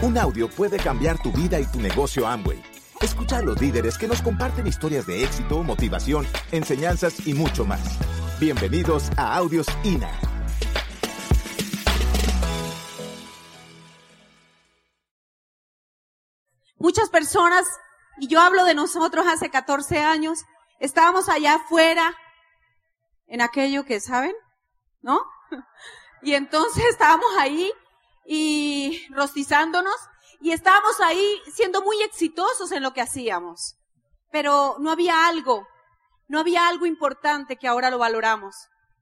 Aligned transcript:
Un 0.00 0.16
audio 0.16 0.48
puede 0.48 0.76
cambiar 0.76 1.20
tu 1.20 1.32
vida 1.32 1.58
y 1.58 1.66
tu 1.66 1.80
negocio 1.80 2.24
Amway. 2.24 2.62
Escucha 3.00 3.38
a 3.38 3.42
los 3.42 3.60
líderes 3.60 3.98
que 3.98 4.06
nos 4.06 4.22
comparten 4.22 4.64
historias 4.64 5.08
de 5.08 5.24
éxito, 5.24 5.64
motivación, 5.64 6.24
enseñanzas 6.52 7.26
y 7.26 7.34
mucho 7.34 7.64
más. 7.64 7.80
Bienvenidos 8.38 9.10
a 9.16 9.34
Audios 9.34 9.66
INA. 9.82 10.08
Muchas 16.78 17.10
personas, 17.10 17.66
y 18.20 18.28
yo 18.28 18.40
hablo 18.40 18.64
de 18.66 18.76
nosotros 18.76 19.26
hace 19.26 19.50
14 19.50 19.98
años, 19.98 20.38
estábamos 20.78 21.28
allá 21.28 21.56
afuera 21.56 22.14
en 23.26 23.40
aquello 23.40 23.84
que, 23.84 23.98
¿saben? 23.98 24.34
¿No? 25.02 25.20
Y 26.20 26.34
entonces 26.34 26.84
estábamos 26.86 27.28
ahí 27.38 27.72
y 28.30 29.06
rostizándonos 29.08 29.96
y 30.40 30.52
estábamos 30.52 31.00
ahí 31.00 31.40
siendo 31.54 31.82
muy 31.82 32.02
exitosos 32.02 32.70
en 32.72 32.82
lo 32.82 32.92
que 32.92 33.00
hacíamos. 33.00 33.76
Pero 34.30 34.76
no 34.80 34.90
había 34.90 35.26
algo, 35.26 35.66
no 36.28 36.38
había 36.38 36.68
algo 36.68 36.84
importante 36.84 37.56
que 37.56 37.66
ahora 37.66 37.88
lo 37.88 37.96
valoramos, 37.96 38.54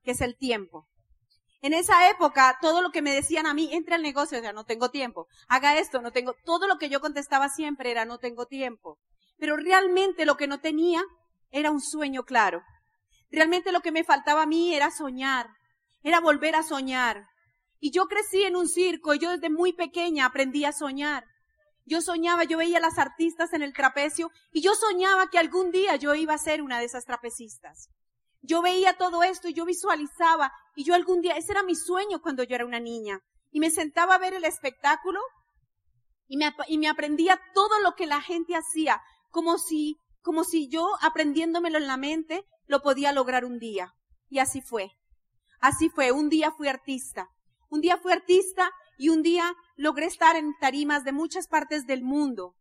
que 0.04 0.12
es 0.12 0.20
el 0.20 0.36
tiempo. 0.36 0.86
En 1.60 1.74
esa 1.74 2.08
época, 2.08 2.56
todo 2.60 2.80
lo 2.80 2.90
que 2.90 3.02
me 3.02 3.12
decían 3.12 3.46
a 3.46 3.54
mí, 3.54 3.68
entre 3.72 3.96
al 3.96 4.02
negocio, 4.02 4.38
sea, 4.38 4.52
no 4.52 4.64
tengo 4.64 4.90
tiempo, 4.90 5.26
haga 5.48 5.76
esto, 5.76 6.00
no 6.00 6.12
tengo, 6.12 6.36
todo 6.44 6.68
lo 6.68 6.78
que 6.78 6.88
yo 6.88 7.00
contestaba 7.00 7.48
siempre 7.48 7.90
era 7.90 8.04
no 8.04 8.18
tengo 8.18 8.46
tiempo. 8.46 9.00
Pero 9.38 9.56
realmente 9.56 10.24
lo 10.24 10.36
que 10.36 10.46
no 10.46 10.60
tenía 10.60 11.02
era 11.50 11.72
un 11.72 11.80
sueño 11.80 12.22
claro. 12.22 12.62
Realmente 13.32 13.72
lo 13.72 13.80
que 13.80 13.90
me 13.90 14.04
faltaba 14.04 14.42
a 14.42 14.46
mí 14.46 14.72
era 14.72 14.92
soñar, 14.92 15.48
era 16.04 16.20
volver 16.20 16.54
a 16.54 16.62
soñar. 16.62 17.26
Y 17.86 17.92
yo 17.92 18.06
crecí 18.06 18.42
en 18.42 18.56
un 18.56 18.66
circo 18.66 19.14
y 19.14 19.20
yo 19.20 19.30
desde 19.30 19.48
muy 19.48 19.72
pequeña 19.72 20.26
aprendí 20.26 20.64
a 20.64 20.72
soñar. 20.72 21.24
Yo 21.84 22.00
soñaba, 22.00 22.42
yo 22.42 22.58
veía 22.58 22.78
a 22.78 22.80
las 22.80 22.98
artistas 22.98 23.52
en 23.52 23.62
el 23.62 23.72
trapecio 23.72 24.32
y 24.50 24.60
yo 24.60 24.74
soñaba 24.74 25.30
que 25.30 25.38
algún 25.38 25.70
día 25.70 25.94
yo 25.94 26.12
iba 26.16 26.34
a 26.34 26.38
ser 26.38 26.62
una 26.62 26.80
de 26.80 26.86
esas 26.86 27.04
trapecistas. 27.04 27.88
Yo 28.42 28.60
veía 28.60 28.98
todo 28.98 29.22
esto 29.22 29.46
y 29.46 29.54
yo 29.54 29.64
visualizaba 29.64 30.52
y 30.74 30.82
yo 30.82 30.96
algún 30.96 31.20
día, 31.20 31.36
ese 31.36 31.52
era 31.52 31.62
mi 31.62 31.76
sueño 31.76 32.20
cuando 32.20 32.42
yo 32.42 32.56
era 32.56 32.66
una 32.66 32.80
niña. 32.80 33.20
Y 33.52 33.60
me 33.60 33.70
sentaba 33.70 34.16
a 34.16 34.18
ver 34.18 34.34
el 34.34 34.44
espectáculo 34.44 35.20
y 36.26 36.38
me, 36.38 36.52
y 36.66 36.78
me 36.78 36.88
aprendía 36.88 37.40
todo 37.54 37.78
lo 37.84 37.94
que 37.94 38.06
la 38.06 38.20
gente 38.20 38.56
hacía, 38.56 39.00
como 39.30 39.58
si, 39.58 39.96
como 40.22 40.42
si 40.42 40.68
yo 40.68 40.88
aprendiéndomelo 41.02 41.78
en 41.78 41.86
la 41.86 41.96
mente 41.96 42.44
lo 42.66 42.82
podía 42.82 43.12
lograr 43.12 43.44
un 43.44 43.60
día. 43.60 43.94
Y 44.28 44.40
así 44.40 44.60
fue. 44.60 44.90
Así 45.60 45.88
fue. 45.88 46.10
Un 46.10 46.28
día 46.28 46.50
fui 46.50 46.66
artista. 46.66 47.30
Un 47.68 47.80
día 47.80 47.96
fui 47.96 48.12
artista 48.12 48.70
y 48.98 49.08
un 49.08 49.22
día 49.22 49.54
logré 49.76 50.06
estar 50.06 50.36
en 50.36 50.54
tarimas 50.60 51.04
de 51.04 51.12
muchas 51.12 51.48
partes 51.48 51.86
del 51.86 52.02
mundo. 52.02 52.54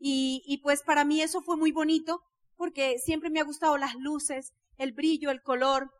Y, 0.00 0.60
pues 0.62 0.82
para 0.82 1.04
mí 1.04 1.20
eso 1.22 1.40
fue 1.42 1.56
muy 1.56 1.72
bonito 1.72 2.22
porque 2.56 2.98
siempre 2.98 3.30
me 3.30 3.40
ha 3.40 3.44
gustado 3.44 3.76
las 3.78 3.94
luces, 3.94 4.52
el 4.76 4.92
brillo, 4.92 5.30
el 5.30 5.42
color. 5.42 5.90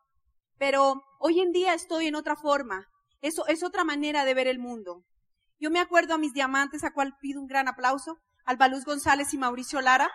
Pero 0.58 1.02
hoy 1.18 1.40
en 1.40 1.52
día 1.52 1.74
estoy 1.74 2.06
en 2.06 2.14
otra 2.14 2.36
forma. 2.36 2.88
Eso 3.20 3.46
es 3.46 3.62
otra 3.62 3.84
manera 3.84 4.24
de 4.24 4.34
ver 4.34 4.46
el 4.46 4.58
mundo. 4.58 5.04
Yo 5.60 5.70
me 5.70 5.80
acuerdo 5.80 6.14
a 6.14 6.18
mis 6.18 6.32
diamantes, 6.32 6.84
a 6.84 6.92
cual 6.92 7.16
pido 7.20 7.40
un 7.40 7.48
gran 7.48 7.66
aplauso, 7.66 8.18
Alba 8.44 8.68
Luz 8.68 8.84
González 8.84 9.34
y 9.34 9.38
Mauricio 9.38 9.80
Lara. 9.80 10.10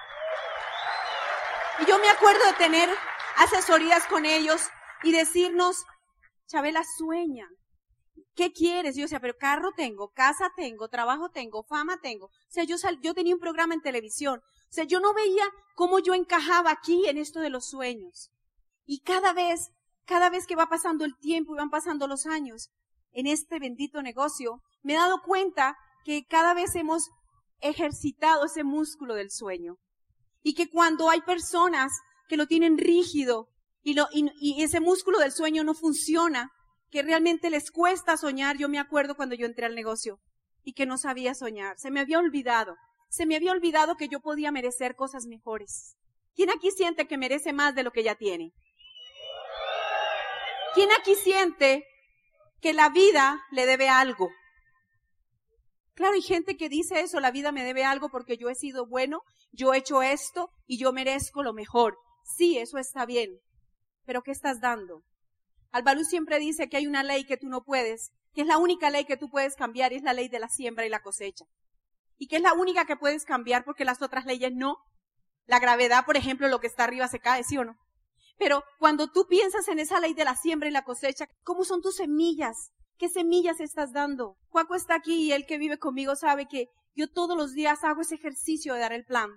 Y 1.80 1.86
yo 1.86 2.00
me 2.00 2.10
acuerdo 2.10 2.46
de 2.46 2.54
tener 2.54 2.90
asesorías 3.38 4.06
con 4.08 4.26
ellos 4.26 4.70
y 5.04 5.12
decirnos, 5.12 5.86
Chabela 6.48 6.84
sueña, 6.98 7.50
¿qué 8.36 8.52
quieres? 8.52 8.96
Yo 8.96 9.04
decía, 9.04 9.20
pero 9.20 9.38
carro 9.38 9.72
tengo, 9.76 10.10
casa 10.10 10.52
tengo, 10.56 10.88
trabajo 10.88 11.30
tengo, 11.30 11.64
fama 11.64 12.00
tengo. 12.02 12.28
O 12.28 12.32
sea, 12.50 12.64
yo, 12.64 12.76
yo 13.02 13.14
tenía 13.14 13.34
un 13.34 13.40
programa 13.40 13.74
en 13.74 13.82
televisión. 13.82 14.40
O 14.40 14.74
sea, 14.74 14.84
yo 14.86 15.00
no 15.00 15.14
veía 15.14 15.44
cómo 15.76 16.00
yo 16.00 16.14
encajaba 16.14 16.72
aquí 16.72 17.08
en 17.08 17.18
esto 17.18 17.40
de 17.40 17.50
los 17.50 17.70
sueños. 17.70 18.32
Y 18.86 19.00
cada 19.00 19.34
vez, 19.34 19.72
cada 20.06 20.30
vez 20.30 20.46
que 20.48 20.56
va 20.56 20.68
pasando 20.68 21.06
el 21.06 21.18
tiempo 21.18 21.54
y 21.54 21.58
van 21.58 21.70
pasando 21.70 22.08
los 22.08 22.26
años 22.26 22.70
en 23.12 23.28
este 23.28 23.60
bendito 23.60 24.02
negocio, 24.02 24.62
me 24.82 24.94
he 24.94 24.98
dado 24.98 25.22
cuenta 25.22 25.78
que 26.04 26.26
cada 26.26 26.54
vez 26.54 26.76
hemos 26.76 27.10
ejercitado 27.62 28.46
ese 28.46 28.64
músculo 28.64 29.16
del 29.16 29.32
sueño. 29.32 29.78
Y 30.42 30.56
que 30.56 30.70
cuando 30.70 31.10
hay 31.10 31.22
personas 31.22 31.92
que 32.28 32.36
lo 32.36 32.48
tienen 32.48 32.78
rígido 32.78 33.48
y, 33.82 33.98
y, 34.12 34.32
y 34.36 34.64
ese 34.64 34.80
músculo 34.80 35.20
del 35.20 35.32
sueño 35.32 35.64
no 35.64 35.74
funciona, 35.74 36.52
que 36.94 37.02
realmente 37.02 37.50
les 37.50 37.72
cuesta 37.72 38.18
soñar. 38.18 38.56
Yo 38.60 38.70
me 38.70 38.78
acuerdo 38.78 39.16
cuando 39.16 39.34
yo 39.34 39.48
entré 39.48 39.66
al 39.66 39.74
negocio 39.74 40.20
y 40.64 40.74
que 40.74 40.86
no 40.86 41.00
sabía 41.00 41.34
soñar. 41.34 41.76
Se 41.80 41.90
me 41.90 42.00
había 42.00 42.20
olvidado. 42.20 42.76
Se 43.10 43.26
me 43.26 43.36
había 43.36 43.52
olvidado 43.52 43.96
que 43.96 44.08
yo 44.08 44.20
podía 44.20 44.52
merecer 44.52 44.96
cosas 44.96 45.26
mejores. 45.26 45.96
¿Quién 46.36 46.52
aquí 46.52 46.70
siente 46.70 47.08
que 47.08 47.18
merece 47.18 47.52
más 47.52 47.74
de 47.74 47.82
lo 47.82 47.90
que 47.90 48.04
ya 48.04 48.14
tiene? 48.14 48.54
¿Quién 50.76 50.88
aquí 51.00 51.16
siente 51.16 51.84
que 52.62 52.74
la 52.74 52.90
vida 52.90 53.44
le 53.50 53.66
debe 53.66 53.90
algo? 53.90 54.30
Claro, 55.96 56.14
hay 56.14 56.22
gente 56.22 56.58
que 56.58 56.70
dice 56.70 57.00
eso, 57.00 57.20
la 57.20 57.32
vida 57.32 57.52
me 57.52 57.64
debe 57.64 57.84
algo 57.84 58.10
porque 58.10 58.38
yo 58.38 58.52
he 58.52 58.56
sido 58.56 58.86
bueno, 58.86 59.24
yo 59.52 59.74
he 59.74 59.80
hecho 59.80 60.04
esto 60.04 60.52
y 60.68 60.78
yo 60.78 60.94
merezco 60.94 61.42
lo 61.42 61.54
mejor. 61.54 61.98
Sí, 62.24 62.60
eso 62.60 62.78
está 62.78 63.08
bien. 63.08 63.40
Pero 64.06 64.22
¿qué 64.22 64.30
estás 64.30 64.62
dando? 64.62 65.02
Albaluz 65.74 66.08
siempre 66.08 66.38
dice 66.38 66.70
que 66.70 66.78
hay 66.78 66.86
una 66.86 67.02
ley 67.02 67.26
que 67.26 67.36
tú 67.36 67.50
no 67.50 67.64
puedes, 67.64 68.12
que 68.36 68.42
es 68.42 68.48
la 68.48 68.60
única 68.60 68.92
ley 68.92 69.06
que 69.06 69.18
tú 69.18 69.30
puedes 69.30 69.56
cambiar 69.56 69.92
y 69.92 69.96
es 69.96 70.04
la 70.04 70.14
ley 70.14 70.30
de 70.30 70.40
la 70.40 70.48
siembra 70.48 70.86
y 70.86 70.90
la 70.90 71.02
cosecha. 71.02 71.46
Y 72.20 72.28
que 72.28 72.36
es 72.36 72.44
la 72.44 72.54
única 72.54 72.86
que 72.86 72.96
puedes 72.96 73.26
cambiar 73.26 73.66
porque 73.66 73.84
las 73.84 74.04
otras 74.04 74.26
leyes 74.26 74.54
no. 74.54 74.78
La 75.48 75.60
gravedad, 75.60 76.06
por 76.06 76.16
ejemplo, 76.16 76.48
lo 76.48 76.60
que 76.60 76.68
está 76.68 76.84
arriba 76.84 77.08
se 77.08 77.20
cae, 77.20 77.44
¿sí 77.44 77.58
o 77.58 77.66
no? 77.66 77.76
Pero 78.38 78.64
cuando 78.78 79.12
tú 79.12 79.26
piensas 79.28 79.68
en 79.68 79.80
esa 79.80 80.00
ley 80.00 80.14
de 80.14 80.26
la 80.26 80.36
siembra 80.36 80.70
y 80.70 80.72
la 80.72 80.84
cosecha, 80.84 81.28
¿cómo 81.44 81.64
son 81.64 81.82
tus 81.82 81.96
semillas? 81.96 82.72
¿Qué 83.00 83.10
semillas 83.10 83.60
estás 83.60 83.94
dando? 83.94 84.38
Cuaco 84.50 84.76
está 84.76 84.94
aquí 84.94 85.24
y 85.24 85.32
él 85.32 85.48
que 85.48 85.58
vive 85.58 85.80
conmigo 85.80 86.16
sabe 86.16 86.48
que 86.48 86.68
yo 86.94 87.12
todos 87.12 87.36
los 87.36 87.54
días 87.54 87.84
hago 87.84 88.02
ese 88.02 88.16
ejercicio 88.16 88.76
de 88.76 88.80
dar 88.80 88.94
el 88.94 89.06
plan. 89.06 89.32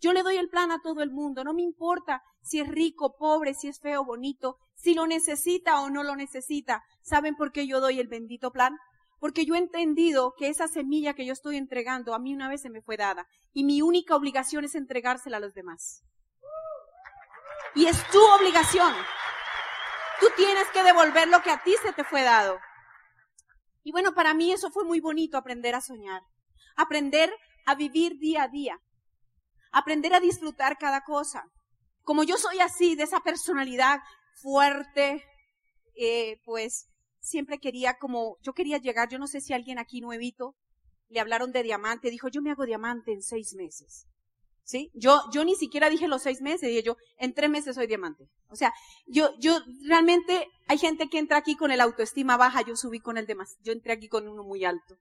Yo 0.00 0.12
le 0.12 0.22
doy 0.22 0.36
el 0.36 0.48
plan 0.48 0.70
a 0.70 0.80
todo 0.82 1.02
el 1.02 1.10
mundo, 1.10 1.42
no 1.42 1.54
me 1.54 1.62
importa 1.62 2.22
si 2.42 2.60
es 2.60 2.68
rico, 2.68 3.16
pobre, 3.16 3.54
si 3.54 3.68
es 3.68 3.80
feo, 3.80 4.04
bonito, 4.04 4.58
si 4.74 4.94
lo 4.94 5.06
necesita 5.06 5.80
o 5.80 5.90
no 5.90 6.02
lo 6.02 6.16
necesita. 6.16 6.84
¿Saben 7.02 7.34
por 7.34 7.50
qué 7.50 7.66
yo 7.66 7.80
doy 7.80 7.98
el 7.98 8.08
bendito 8.08 8.50
plan? 8.52 8.76
Porque 9.18 9.46
yo 9.46 9.54
he 9.54 9.58
entendido 9.58 10.34
que 10.36 10.48
esa 10.48 10.68
semilla 10.68 11.14
que 11.14 11.24
yo 11.24 11.32
estoy 11.32 11.56
entregando 11.56 12.14
a 12.14 12.18
mí 12.18 12.34
una 12.34 12.48
vez 12.48 12.60
se 12.60 12.70
me 12.70 12.82
fue 12.82 12.96
dada 12.96 13.26
y 13.52 13.64
mi 13.64 13.80
única 13.80 14.14
obligación 14.14 14.64
es 14.64 14.74
entregársela 14.74 15.38
a 15.38 15.40
los 15.40 15.54
demás. 15.54 16.02
Y 17.74 17.86
es 17.86 18.06
tu 18.10 18.20
obligación. 18.38 18.92
Tú 20.20 20.26
tienes 20.36 20.66
que 20.68 20.82
devolver 20.82 21.28
lo 21.28 21.42
que 21.42 21.50
a 21.50 21.62
ti 21.62 21.74
se 21.82 21.92
te 21.92 22.04
fue 22.04 22.22
dado. 22.22 22.58
Y 23.82 23.92
bueno, 23.92 24.14
para 24.14 24.34
mí 24.34 24.52
eso 24.52 24.70
fue 24.70 24.84
muy 24.84 25.00
bonito 25.00 25.38
aprender 25.38 25.74
a 25.74 25.80
soñar, 25.80 26.22
aprender 26.74 27.32
a 27.66 27.74
vivir 27.74 28.18
día 28.18 28.44
a 28.44 28.48
día, 28.48 28.80
aprender 29.72 30.14
a 30.14 30.20
disfrutar 30.20 30.78
cada 30.78 31.02
cosa. 31.02 31.44
Como 32.02 32.22
yo 32.22 32.36
soy 32.36 32.60
así, 32.60 32.94
de 32.94 33.04
esa 33.04 33.20
personalidad 33.20 34.00
fuerte, 34.40 35.24
eh, 35.96 36.40
pues 36.44 36.88
siempre 37.20 37.58
quería 37.58 37.98
como, 37.98 38.36
yo 38.42 38.52
quería 38.52 38.78
llegar, 38.78 39.08
yo 39.08 39.18
no 39.18 39.26
sé 39.26 39.40
si 39.40 39.52
alguien 39.52 39.78
aquí 39.78 40.00
nuevito 40.00 40.54
le 41.08 41.20
hablaron 41.20 41.52
de 41.52 41.62
diamante, 41.62 42.10
dijo, 42.10 42.28
yo 42.28 42.42
me 42.42 42.50
hago 42.50 42.66
diamante 42.66 43.12
en 43.12 43.22
seis 43.22 43.54
meses. 43.54 44.06
¿Sí? 44.64 44.90
Yo, 44.94 45.22
yo 45.32 45.44
ni 45.44 45.54
siquiera 45.54 45.88
dije 45.88 46.08
los 46.08 46.22
seis 46.22 46.40
meses, 46.40 46.68
dije 46.68 46.82
yo, 46.82 46.96
en 47.18 47.34
tres 47.34 47.48
meses 47.48 47.76
soy 47.76 47.86
diamante. 47.86 48.28
O 48.48 48.56
sea, 48.56 48.72
yo, 49.06 49.30
yo, 49.38 49.60
realmente, 49.86 50.48
hay 50.66 50.78
gente 50.78 51.08
que 51.08 51.18
entra 51.18 51.38
aquí 51.38 51.54
con 51.54 51.70
el 51.70 51.80
autoestima 51.80 52.36
baja, 52.36 52.62
yo 52.62 52.74
subí 52.74 52.98
con 52.98 53.16
el 53.16 53.26
demás, 53.26 53.56
yo 53.62 53.72
entré 53.72 53.92
aquí 53.92 54.08
con 54.08 54.26
uno 54.26 54.42
muy 54.42 54.64
alto. 54.64 54.96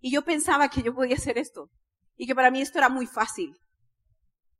Y 0.00 0.12
yo 0.12 0.22
pensaba 0.22 0.68
que 0.68 0.82
yo 0.82 0.94
podía 0.94 1.16
hacer 1.16 1.36
esto. 1.36 1.68
Y 2.16 2.28
que 2.28 2.34
para 2.36 2.52
mí 2.52 2.60
esto 2.60 2.78
era 2.78 2.88
muy 2.88 3.06
fácil. 3.06 3.56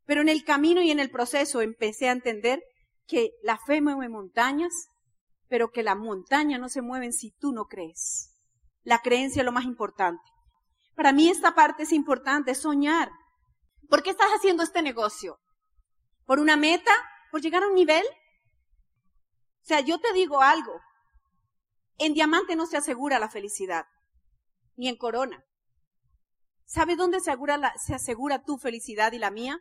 Pero 0.04 0.20
en 0.20 0.28
el 0.28 0.44
camino 0.44 0.82
y 0.82 0.90
en 0.90 1.00
el 1.00 1.10
proceso 1.10 1.60
empecé 1.60 2.08
a 2.08 2.12
entender 2.12 2.62
que 3.06 3.32
la 3.43 3.58
fe 3.58 3.81
mueve 3.81 4.08
montañas, 4.08 4.72
pero 5.49 5.70
que 5.70 5.82
la 5.82 5.94
montaña 5.94 6.58
no 6.58 6.69
se 6.69 6.82
mueven 6.82 7.12
si 7.12 7.31
tú 7.32 7.52
no 7.52 7.66
crees. 7.66 8.37
La 8.82 9.00
creencia 9.00 9.40
es 9.40 9.46
lo 9.46 9.52
más 9.52 9.64
importante. 9.64 10.22
Para 10.94 11.12
mí 11.12 11.28
esta 11.28 11.54
parte 11.54 11.84
es 11.84 11.93
importante, 11.93 12.54
soñar. 12.54 13.10
¿Por 13.88 14.02
qué 14.02 14.10
estás 14.10 14.31
haciendo 14.31 14.62
este 14.62 14.82
negocio? 14.82 15.38
¿Por 16.25 16.38
una 16.38 16.56
meta? 16.56 16.93
¿Por 17.31 17.40
llegar 17.40 17.62
a 17.62 17.69
un 17.69 17.75
nivel? 17.75 18.04
O 18.04 19.64
sea, 19.64 19.81
yo 19.81 20.00
te 20.00 20.12
digo 20.12 20.40
algo. 20.43 20.81
En 21.99 22.14
diamante 22.14 22.56
no 22.56 22.66
se 22.66 22.76
asegura 22.76 23.19
la 23.19 23.28
felicidad, 23.28 23.84
ni 24.76 24.88
en 24.88 24.96
corona. 24.96 25.44
¿Sabe 26.64 26.96
dónde 26.96 27.20
se 27.20 27.94
asegura 27.94 28.43
tu 28.43 28.56
felicidad 28.56 29.12
y 29.12 29.19
la 29.19 29.31
mía? 29.31 29.60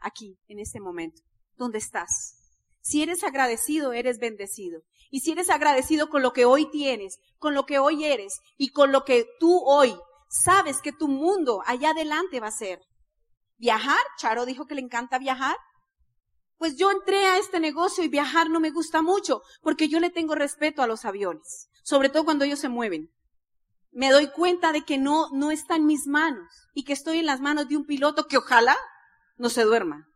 Aquí, 0.00 0.38
en 0.48 0.58
este 0.58 0.80
momento. 0.80 1.22
¿Dónde 1.56 1.78
estás? 1.78 2.36
Si 2.80 3.02
eres 3.02 3.24
agradecido, 3.24 3.92
eres 3.92 4.18
bendecido. 4.18 4.82
Y 5.10 5.20
si 5.20 5.32
eres 5.32 5.50
agradecido 5.50 6.08
con 6.08 6.22
lo 6.22 6.32
que 6.32 6.44
hoy 6.44 6.70
tienes, 6.70 7.18
con 7.38 7.54
lo 7.54 7.66
que 7.66 7.78
hoy 7.78 8.04
eres 8.04 8.40
y 8.56 8.70
con 8.70 8.92
lo 8.92 9.04
que 9.04 9.26
tú 9.38 9.60
hoy 9.64 9.94
sabes 10.28 10.80
que 10.82 10.92
tu 10.92 11.08
mundo 11.08 11.62
allá 11.66 11.90
adelante 11.90 12.40
va 12.40 12.48
a 12.48 12.52
ser. 12.52 12.80
Viajar, 13.56 14.00
Charo 14.18 14.46
dijo 14.46 14.66
que 14.66 14.74
le 14.74 14.82
encanta 14.82 15.18
viajar. 15.18 15.56
Pues 16.58 16.76
yo 16.76 16.90
entré 16.90 17.24
a 17.26 17.38
este 17.38 17.60
negocio 17.60 18.04
y 18.04 18.08
viajar 18.08 18.50
no 18.50 18.60
me 18.60 18.70
gusta 18.70 19.00
mucho 19.00 19.42
porque 19.62 19.88
yo 19.88 20.00
le 20.00 20.10
tengo 20.10 20.34
respeto 20.34 20.82
a 20.82 20.86
los 20.86 21.04
aviones, 21.04 21.68
sobre 21.82 22.08
todo 22.08 22.24
cuando 22.24 22.44
ellos 22.44 22.58
se 22.58 22.68
mueven. 22.68 23.10
Me 23.92 24.10
doy 24.10 24.30
cuenta 24.30 24.72
de 24.72 24.82
que 24.82 24.98
no, 24.98 25.28
no 25.32 25.50
está 25.50 25.76
en 25.76 25.86
mis 25.86 26.06
manos 26.06 26.68
y 26.74 26.84
que 26.84 26.92
estoy 26.92 27.18
en 27.18 27.26
las 27.26 27.40
manos 27.40 27.68
de 27.68 27.76
un 27.76 27.86
piloto 27.86 28.26
que 28.26 28.38
ojalá 28.38 28.76
no 29.38 29.48
se 29.48 29.62
duerma. 29.62 30.06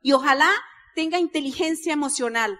Y 0.00 0.12
ojalá 0.12 0.50
tenga 0.94 1.18
inteligencia 1.18 1.92
emocional 1.92 2.58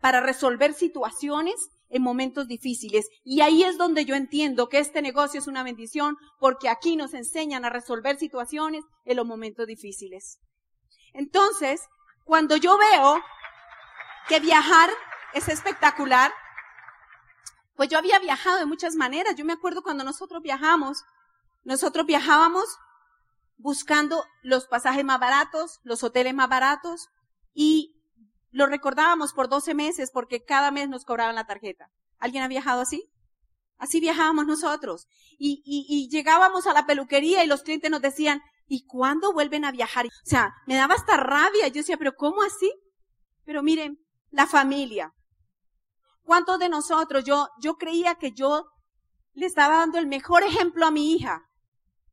para 0.00 0.20
resolver 0.20 0.74
situaciones 0.74 1.54
en 1.88 2.02
momentos 2.02 2.46
difíciles. 2.46 3.06
Y 3.24 3.40
ahí 3.40 3.64
es 3.64 3.76
donde 3.76 4.04
yo 4.04 4.14
entiendo 4.14 4.68
que 4.68 4.78
este 4.78 5.02
negocio 5.02 5.40
es 5.40 5.46
una 5.46 5.62
bendición 5.62 6.16
porque 6.38 6.68
aquí 6.68 6.96
nos 6.96 7.14
enseñan 7.14 7.64
a 7.64 7.70
resolver 7.70 8.16
situaciones 8.16 8.84
en 9.04 9.16
los 9.16 9.26
momentos 9.26 9.66
difíciles. 9.66 10.38
Entonces, 11.12 11.82
cuando 12.24 12.56
yo 12.56 12.78
veo 12.78 13.20
que 14.28 14.40
viajar 14.40 14.90
es 15.34 15.48
espectacular, 15.48 16.32
pues 17.74 17.88
yo 17.88 17.98
había 17.98 18.18
viajado 18.18 18.58
de 18.58 18.66
muchas 18.66 18.94
maneras. 18.94 19.34
Yo 19.36 19.44
me 19.44 19.52
acuerdo 19.52 19.82
cuando 19.82 20.04
nosotros 20.04 20.42
viajamos, 20.42 21.02
nosotros 21.64 22.06
viajábamos 22.06 22.64
buscando 23.60 24.24
los 24.42 24.66
pasajes 24.66 25.04
más 25.04 25.20
baratos, 25.20 25.80
los 25.82 26.02
hoteles 26.02 26.34
más 26.34 26.48
baratos 26.48 27.08
y 27.52 27.96
lo 28.50 28.66
recordábamos 28.66 29.32
por 29.32 29.48
12 29.48 29.74
meses 29.74 30.10
porque 30.12 30.44
cada 30.44 30.70
mes 30.70 30.88
nos 30.88 31.04
cobraban 31.04 31.34
la 31.34 31.46
tarjeta. 31.46 31.88
¿Alguien 32.18 32.42
ha 32.42 32.48
viajado 32.48 32.80
así? 32.80 33.10
Así 33.78 34.00
viajábamos 34.00 34.46
nosotros. 34.46 35.06
Y, 35.38 35.62
y, 35.64 35.86
y 35.88 36.08
llegábamos 36.10 36.66
a 36.66 36.72
la 36.72 36.86
peluquería 36.86 37.44
y 37.44 37.46
los 37.46 37.62
clientes 37.62 37.90
nos 37.90 38.02
decían, 38.02 38.42
¿y 38.66 38.84
cuándo 38.86 39.32
vuelven 39.32 39.64
a 39.64 39.72
viajar? 39.72 40.06
O 40.06 40.10
sea, 40.24 40.54
me 40.66 40.74
daba 40.74 40.94
hasta 40.94 41.16
rabia. 41.16 41.68
Yo 41.68 41.80
decía, 41.80 41.96
pero 41.96 42.14
¿cómo 42.14 42.42
así? 42.42 42.72
Pero 43.44 43.62
miren, 43.62 43.98
la 44.30 44.46
familia. 44.46 45.12
¿Cuántos 46.22 46.58
de 46.58 46.68
nosotros, 46.68 47.24
yo, 47.24 47.48
yo 47.60 47.76
creía 47.76 48.16
que 48.16 48.32
yo 48.32 48.66
le 49.32 49.46
estaba 49.46 49.78
dando 49.78 49.98
el 49.98 50.06
mejor 50.06 50.42
ejemplo 50.42 50.86
a 50.86 50.90
mi 50.90 51.14
hija? 51.14 51.49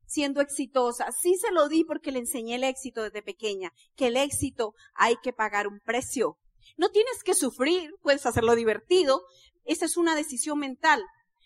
Siendo 0.07 0.41
exitosa. 0.41 1.11
Sí 1.11 1.35
se 1.35 1.51
lo 1.51 1.67
di 1.67 1.83
porque 1.83 2.11
le 2.11 2.19
enseñé 2.19 2.55
el 2.55 2.63
éxito 2.63 3.03
desde 3.03 3.21
pequeña, 3.21 3.71
que 3.95 4.07
el 4.07 4.17
éxito 4.17 4.73
hay 4.95 5.17
que 5.21 5.33
pagar 5.33 5.67
un 5.67 5.79
precio. 5.79 6.37
No 6.77 6.89
tienes 6.89 7.23
que 7.23 7.35
sufrir, 7.35 7.93
puedes 8.01 8.25
hacerlo 8.25 8.55
divertido, 8.55 9.21
esa 9.65 9.85
es 9.85 9.97
una 9.97 10.15
decisión 10.15 10.57
mental, 10.59 11.03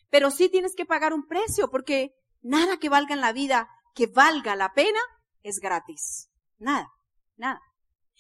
pero 0.09 0.31
sí 0.31 0.47
tienes 0.47 0.75
que 0.75 0.85
pagar 0.85 1.13
un 1.13 1.27
precio 1.27 1.69
porque 1.69 2.13
nada 2.41 2.77
que 2.77 2.89
valga 2.89 3.13
en 3.13 3.21
la 3.21 3.33
vida, 3.33 3.67
que 3.93 4.07
valga 4.07 4.55
la 4.55 4.73
pena, 4.73 4.99
es 5.43 5.59
gratis. 5.59 6.29
Nada, 6.59 6.87
nada. 7.35 7.61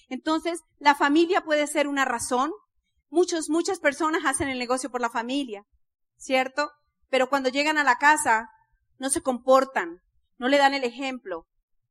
Entonces, 0.09 0.61
la 0.79 0.95
familia 0.95 1.41
puede 1.43 1.67
ser 1.67 1.87
una 1.87 2.05
razón. 2.05 2.51
Muchos, 3.09 3.49
muchas 3.49 3.79
personas 3.79 4.25
hacen 4.25 4.49
el 4.49 4.59
negocio 4.59 4.89
por 4.89 5.01
la 5.01 5.09
familia, 5.09 5.63
¿cierto? 6.17 6.71
Pero 7.09 7.29
cuando 7.29 7.49
llegan 7.49 7.77
a 7.77 7.83
la 7.83 7.97
casa, 7.97 8.49
no 8.97 9.09
se 9.09 9.21
comportan, 9.21 10.01
no 10.41 10.47
le 10.47 10.57
dan 10.57 10.73
el 10.73 10.83
ejemplo, 10.83 11.45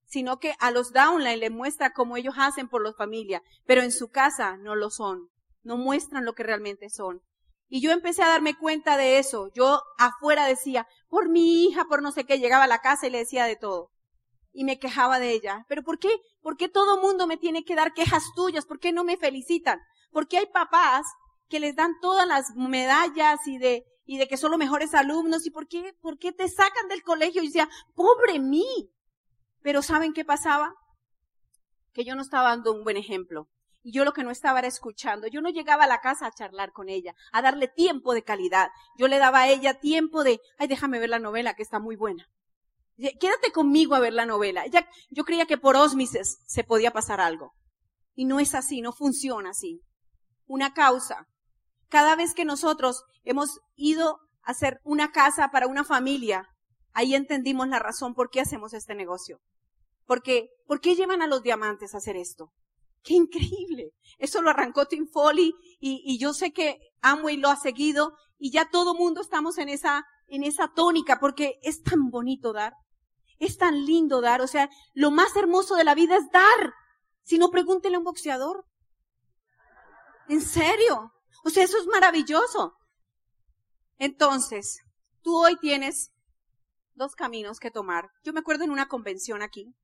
sino 0.07 0.41
que 0.41 0.55
a 0.59 0.73
los 0.73 0.93
downline 0.93 1.39
le 1.39 1.51
muestra 1.51 1.93
cómo 1.93 2.17
ellos 2.17 2.35
hacen 2.37 2.69
por 2.69 2.85
la 2.85 2.93
familia, 2.93 3.45
pero 3.65 3.81
en 3.81 3.93
su 3.93 4.09
casa 4.09 4.57
no 4.57 4.75
lo 4.75 4.91
son, 4.91 5.29
no 5.63 5.77
muestran 5.77 6.25
lo 6.25 6.33
que 6.33 6.43
realmente 6.43 6.91
son. 6.91 7.23
Y 7.69 7.81
yo 7.81 7.93
empecé 7.93 8.25
a 8.25 8.29
darme 8.29 8.59
cuenta 8.59 8.97
de 8.97 9.21
eso. 9.21 9.53
Yo 9.55 9.81
afuera 9.99 10.47
decía, 10.47 10.89
por 11.09 11.29
mi 11.29 11.63
hija, 11.63 11.85
por 11.85 12.03
no 12.03 12.11
sé 12.11 12.25
qué, 12.25 12.41
llegaba 12.41 12.65
a 12.65 12.67
la 12.67 12.81
casa 12.81 13.07
y 13.07 13.11
le 13.11 13.19
decía 13.19 13.45
de 13.45 13.55
todo. 13.55 13.93
Y 14.51 14.65
me 14.65 14.81
quejaba 14.81 15.21
de 15.21 15.31
ella. 15.31 15.65
Pero 15.69 15.85
¿por 15.85 16.01
qué? 16.01 16.11
¿Por 16.43 16.57
qué 16.57 16.69
todo 16.69 17.01
mundo 17.01 17.29
me 17.29 17.37
tiene 17.37 17.63
que 17.63 17.77
dar 17.77 17.93
quejas 17.93 18.25
tuyas? 18.35 18.67
¿Por 18.67 18.81
qué 18.81 18.91
no 18.91 19.05
me 19.05 19.17
felicitan? 19.17 19.79
Porque 20.11 20.39
hay 20.39 20.47
papás 20.47 21.07
que 21.49 21.61
les 21.61 21.77
dan 21.77 22.01
todas 22.01 22.27
las 22.27 22.51
medallas 22.57 23.47
y 23.47 23.59
de, 23.59 23.85
y 24.11 24.19
de 24.19 24.27
que 24.27 24.37
son 24.37 24.51
los 24.51 24.59
mejores 24.59 24.93
alumnos 24.93 25.47
y 25.47 25.51
por 25.51 25.69
qué, 25.69 25.95
por 26.01 26.19
qué 26.19 26.33
te 26.33 26.49
sacan 26.49 26.89
del 26.89 27.05
colegio 27.05 27.45
y 27.45 27.47
decía, 27.47 27.69
pobre 27.95 28.41
mí. 28.41 28.91
Pero 29.63 29.83
¿saben 29.83 30.13
qué 30.13 30.25
pasaba? 30.25 30.75
Que 31.93 32.05
yo 32.05 32.17
no 32.17 32.23
estaba 32.23 32.49
dando 32.49 32.73
un 32.73 32.83
buen 32.83 32.97
ejemplo. 32.97 33.49
Y 33.85 33.93
yo 33.93 34.05
lo 34.05 34.13
que 34.13 34.25
no 34.25 34.33
estaba 34.33 34.59
era 34.59 34.67
escuchando. 34.67 35.29
Yo 35.29 35.41
no 35.41 35.49
llegaba 35.49 35.85
a 35.85 35.87
la 35.87 36.01
casa 36.01 36.27
a 36.27 36.33
charlar 36.33 36.73
con 36.73 36.89
ella, 36.89 37.15
a 37.31 37.41
darle 37.41 37.69
tiempo 37.69 38.13
de 38.13 38.25
calidad. 38.25 38.71
Yo 38.99 39.07
le 39.07 39.19
daba 39.19 39.43
a 39.43 39.49
ella 39.49 39.75
tiempo 39.75 40.25
de, 40.25 40.41
ay, 40.59 40.67
déjame 40.67 40.99
ver 40.99 41.11
la 41.11 41.21
novela 41.21 41.55
que 41.55 41.63
está 41.63 41.79
muy 41.79 41.95
buena. 41.95 42.27
Quédate 42.99 43.53
conmigo 43.53 43.95
a 43.95 44.01
ver 44.01 44.15
la 44.15 44.27
novela. 44.27 44.65
Ella, 44.65 44.89
yo 45.11 45.23
creía 45.23 45.47
que 45.47 45.57
por 45.57 45.77
ósmices 45.77 46.41
se 46.49 46.65
podía 46.65 46.91
pasar 46.91 47.21
algo. 47.21 47.53
Y 48.17 48.25
no 48.25 48.41
es 48.41 48.57
así, 48.57 48.81
no 48.81 48.91
funciona 48.91 49.51
así. 49.51 49.83
Una 50.47 50.75
causa 50.75 51.29
cada 51.91 52.17
vez 52.17 52.35
que 52.35 52.45
nosotros 52.45 53.03
hemos 53.25 53.61
ido 53.75 54.21
a 54.43 54.53
hacer 54.53 54.81
una 54.85 55.13
casa 55.13 55.51
para 55.51 55.67
una 55.67 55.85
familia, 55.85 56.49
ahí 56.93 57.15
entendimos 57.15 57.69
la 57.69 57.79
razón 57.79 58.15
por 58.15 58.31
qué 58.31 58.41
hacemos 58.41 58.73
este 58.73 58.95
negocio. 58.95 59.41
Porque, 60.07 60.49
¿por 60.67 60.81
qué 60.81 60.95
llevan 60.97 61.21
a 61.21 61.27
los 61.27 61.43
diamantes 61.43 61.95
a 61.95 61.99
hacer 61.99 62.17
esto? 62.17 62.53
¡Qué 63.03 63.15
increíble! 63.15 63.91
Eso 64.19 64.41
lo 64.41 64.51
arrancó 64.51 64.87
Tim 64.87 65.07
Foley 65.07 65.53
y, 65.79 66.03
y 66.05 66.19
yo 66.19 66.33
sé 66.33 66.53
que 66.53 66.79
Amway 67.03 67.37
lo 67.37 67.49
ha 67.49 67.57
seguido 67.57 68.13
y 68.39 68.51
ya 68.51 68.71
todo 68.71 68.95
mundo 68.95 69.21
estamos 69.21 69.59
en 69.59 69.69
esa, 69.69 70.05
en 70.27 70.45
esa 70.45 70.69
tónica 70.69 71.19
porque 71.21 71.59
es 71.63 71.83
tan 71.83 72.11
bonito 72.11 72.53
dar. 72.53 72.73
Es 73.39 73.57
tan 73.57 73.85
lindo 73.85 74.21
dar. 74.21 74.41
O 74.43 74.47
sea, 74.47 74.69
lo 74.95 75.11
más 75.11 75.35
hermoso 75.37 75.77
de 75.77 75.85
la 75.85 75.95
vida 75.95 76.17
es 76.17 76.31
dar. 76.31 76.73
Si 77.23 77.39
no, 77.39 77.51
pregúntele 77.51 77.97
a 77.97 77.99
un 77.99 78.05
boxeador. 78.05 78.65
¿En 80.29 80.41
serio? 80.41 81.13
O 81.45 81.51
sea, 81.51 81.65
eso 81.65 81.79
es 81.79 81.87
maravilloso. 81.87 82.75
Entonces, 83.99 84.81
tú 85.23 85.37
hoy 85.37 85.57
tienes 85.57 86.11
dos 86.95 87.15
caminos 87.15 87.59
que 87.61 87.71
tomar. 87.71 88.11
Yo 88.25 88.33
me 88.33 88.41
acuerdo 88.41 88.65
en 88.65 88.71
una 88.71 88.89
convención 88.89 89.43
aquí, 89.43 89.75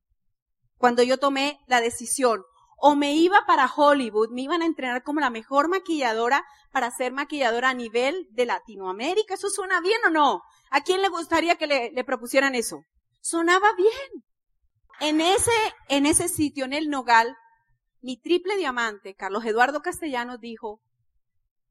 cuando 0.79 1.03
yo 1.03 1.19
tomé 1.19 1.59
la 1.67 1.81
decisión, 1.81 2.43
o 2.79 2.95
me 2.95 3.15
iba 3.15 3.45
para 3.47 3.71
Hollywood, 3.75 4.31
me 4.31 4.43
iban 4.43 4.63
a 4.63 4.67
entrenar 4.67 5.03
como 5.03 5.21
la 5.21 5.31
mejor 5.31 5.69
maquilladora 5.69 6.45
para 6.71 6.91
ser 6.91 7.13
maquilladora 7.13 7.71
a 7.71 7.75
nivel 7.75 8.29
de 8.33 8.45
Latinoamérica. 8.45 9.35
¿Eso 9.35 9.49
suena 9.49 9.81
bien 9.81 9.99
o 10.07 10.11
no? 10.11 10.43
¿A 10.71 10.83
quién 10.83 11.01
le 11.01 11.09
gustaría 11.09 11.57
que 11.57 11.67
le, 11.67 12.05
propusieran 12.05 12.55
eso? 12.55 12.83
Sonaba 13.21 13.73
bien. 13.75 14.25
En 15.01 15.21
ese, 15.21 15.53
en 15.89 16.07
ese 16.07 16.29
sitio, 16.29 16.65
en 16.65 16.75
el 16.75 16.91
Nogal, 16.91 17.35
mi 18.03 18.21
triple 18.21 18.57
diamante, 18.57 19.15
Carlos 19.15 19.45
Eduardo 19.45 19.81
Castellanos, 19.81 20.39
dijo, 20.41 20.81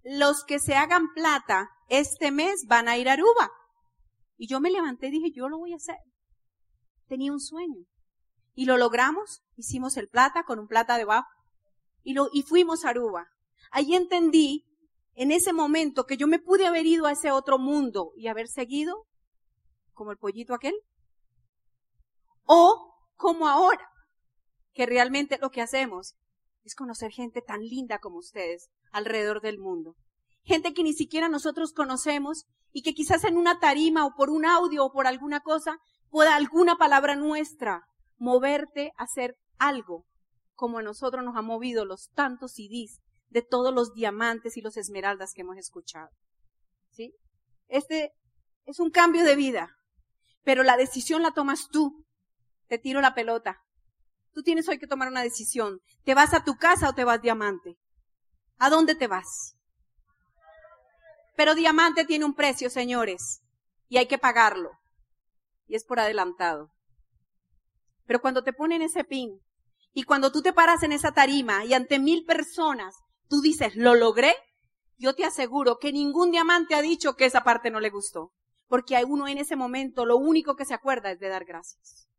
los 0.05 0.43
que 0.45 0.59
se 0.59 0.75
hagan 0.75 1.13
plata 1.13 1.71
este 1.89 2.31
mes 2.31 2.65
van 2.67 2.87
a 2.87 2.97
ir 2.97 3.09
a 3.09 3.13
Aruba. 3.13 3.51
Y 4.37 4.47
yo 4.47 4.59
me 4.59 4.69
levanté 4.69 5.07
y 5.07 5.11
dije, 5.11 5.31
yo 5.31 5.49
lo 5.49 5.57
voy 5.57 5.73
a 5.73 5.77
hacer. 5.77 5.97
Tenía 7.07 7.31
un 7.31 7.39
sueño. 7.39 7.85
Y 8.53 8.65
lo 8.65 8.77
logramos, 8.77 9.41
hicimos 9.55 9.97
el 9.97 10.07
plata 10.07 10.43
con 10.43 10.59
un 10.59 10.67
plata 10.67 10.97
debajo. 10.97 11.27
Y, 12.03 12.13
lo, 12.13 12.29
y 12.31 12.43
fuimos 12.43 12.85
a 12.85 12.89
Aruba. 12.89 13.27
Allí 13.71 13.95
entendí, 13.95 14.63
en 15.15 15.31
ese 15.31 15.53
momento, 15.53 16.05
que 16.05 16.17
yo 16.17 16.27
me 16.27 16.39
pude 16.39 16.67
haber 16.67 16.85
ido 16.85 17.07
a 17.07 17.11
ese 17.11 17.31
otro 17.31 17.57
mundo 17.57 18.11
y 18.15 18.27
haber 18.27 18.47
seguido, 18.47 19.07
como 19.93 20.11
el 20.11 20.17
pollito 20.17 20.53
aquel. 20.53 20.75
O 22.43 22.93
como 23.15 23.47
ahora, 23.47 23.89
que 24.73 24.85
realmente 24.85 25.39
lo 25.39 25.49
que 25.49 25.63
hacemos 25.63 26.15
es 26.65 26.75
conocer 26.75 27.11
gente 27.11 27.41
tan 27.41 27.61
linda 27.61 27.99
como 27.99 28.17
ustedes 28.17 28.69
alrededor 28.91 29.41
del 29.41 29.59
mundo. 29.59 29.95
Gente 30.43 30.73
que 30.73 30.83
ni 30.83 30.93
siquiera 30.93 31.29
nosotros 31.29 31.71
conocemos 31.71 32.45
y 32.71 32.81
que 32.81 32.93
quizás 32.93 33.23
en 33.23 33.37
una 33.37 33.59
tarima 33.59 34.05
o 34.05 34.15
por 34.15 34.29
un 34.29 34.45
audio 34.45 34.85
o 34.85 34.91
por 34.91 35.07
alguna 35.07 35.39
cosa 35.39 35.77
pueda 36.09 36.35
alguna 36.35 36.75
palabra 36.75 37.15
nuestra 37.15 37.83
moverte 38.17 38.91
a 38.97 39.03
hacer 39.03 39.35
algo 39.57 40.05
como 40.55 40.79
a 40.79 40.83
nosotros 40.83 41.23
nos 41.23 41.35
ha 41.35 41.41
movido 41.41 41.85
los 41.85 42.09
tantos 42.13 42.53
CDs 42.53 42.99
de 43.29 43.41
todos 43.41 43.73
los 43.73 43.93
diamantes 43.93 44.57
y 44.57 44.61
los 44.61 44.77
esmeraldas 44.77 45.33
que 45.33 45.41
hemos 45.41 45.57
escuchado. 45.57 46.09
¿Sí? 46.91 47.13
Este 47.67 48.11
es 48.65 48.79
un 48.79 48.89
cambio 48.89 49.23
de 49.23 49.35
vida, 49.35 49.75
pero 50.43 50.63
la 50.63 50.77
decisión 50.77 51.21
la 51.21 51.31
tomas 51.31 51.67
tú. 51.69 52.05
Te 52.67 52.77
tiro 52.77 53.01
la 53.01 53.13
pelota. 53.13 53.61
Tú 54.35 54.43
tienes 54.43 54.67
hoy 54.67 54.77
que 54.77 54.85
tomar 54.85 55.07
una 55.07 55.23
decisión. 55.23 55.79
¿Te 56.03 56.13
vas 56.13 56.33
a 56.33 56.43
tu 56.43 56.57
casa 56.57 56.89
o 56.89 56.93
te 56.93 57.05
vas 57.05 57.21
diamante? 57.21 57.77
¿A 58.57 58.69
dónde 58.69 58.93
te 58.93 59.07
vas? 59.07 59.55
Pero 61.37 61.55
diamante 61.55 62.03
tiene 62.03 62.25
un 62.25 62.35
precio, 62.35 62.69
señores, 62.69 63.41
y 63.87 63.95
hay 63.95 64.07
que 64.07 64.17
pagarlo. 64.17 64.71
Y 65.67 65.75
es 65.75 65.85
por 65.85 66.01
adelantado. 66.01 66.69
Pero 68.05 68.19
cuando 68.19 68.43
te 68.43 68.51
ponen 68.51 68.81
ese 68.81 69.05
pin 69.05 69.39
y 69.93 70.03
cuando 70.03 70.33
tú 70.33 70.41
te 70.41 70.51
paras 70.51 70.83
en 70.83 70.91
esa 70.91 71.13
tarima 71.13 71.63
y 71.63 71.73
ante 71.73 71.97
mil 71.97 72.25
personas 72.25 72.93
tú 73.29 73.39
dices, 73.39 73.77
lo 73.77 73.95
logré, 73.95 74.35
yo 74.97 75.15
te 75.15 75.23
aseguro 75.23 75.77
que 75.79 75.93
ningún 75.93 76.31
diamante 76.31 76.75
ha 76.75 76.81
dicho 76.81 77.15
que 77.15 77.23
esa 77.23 77.45
parte 77.45 77.71
no 77.71 77.79
le 77.79 77.89
gustó. 77.89 78.33
porque 78.67 78.97
a 78.97 79.05
uno 79.05 79.27
en 79.27 79.37
ese 79.37 79.55
momento 79.55 80.05
lo 80.05 80.17
único 80.17 80.55
que 80.55 80.65
se 80.65 80.73
acuerda 80.73 81.11
es 81.11 81.19
de 81.19 81.29
dar 81.29 81.45
gracias. 81.45 82.09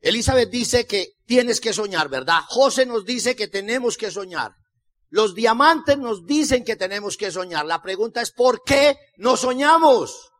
Elizabeth 0.00 0.50
dice 0.50 0.86
que 0.86 1.14
tienes 1.26 1.60
que 1.60 1.72
soñar, 1.72 2.08
¿verdad? 2.08 2.40
José 2.48 2.86
nos 2.86 3.04
dice 3.04 3.34
que 3.34 3.48
tenemos 3.48 3.96
que 3.96 4.10
soñar. 4.10 4.52
Los 5.08 5.34
diamantes 5.34 5.98
nos 5.98 6.26
dicen 6.26 6.64
que 6.64 6.76
tenemos 6.76 7.16
que 7.16 7.30
soñar. 7.30 7.64
La 7.64 7.82
pregunta 7.82 8.20
es, 8.20 8.32
¿por 8.32 8.62
qué 8.64 8.96
no 9.16 9.36
soñamos? 9.36 10.30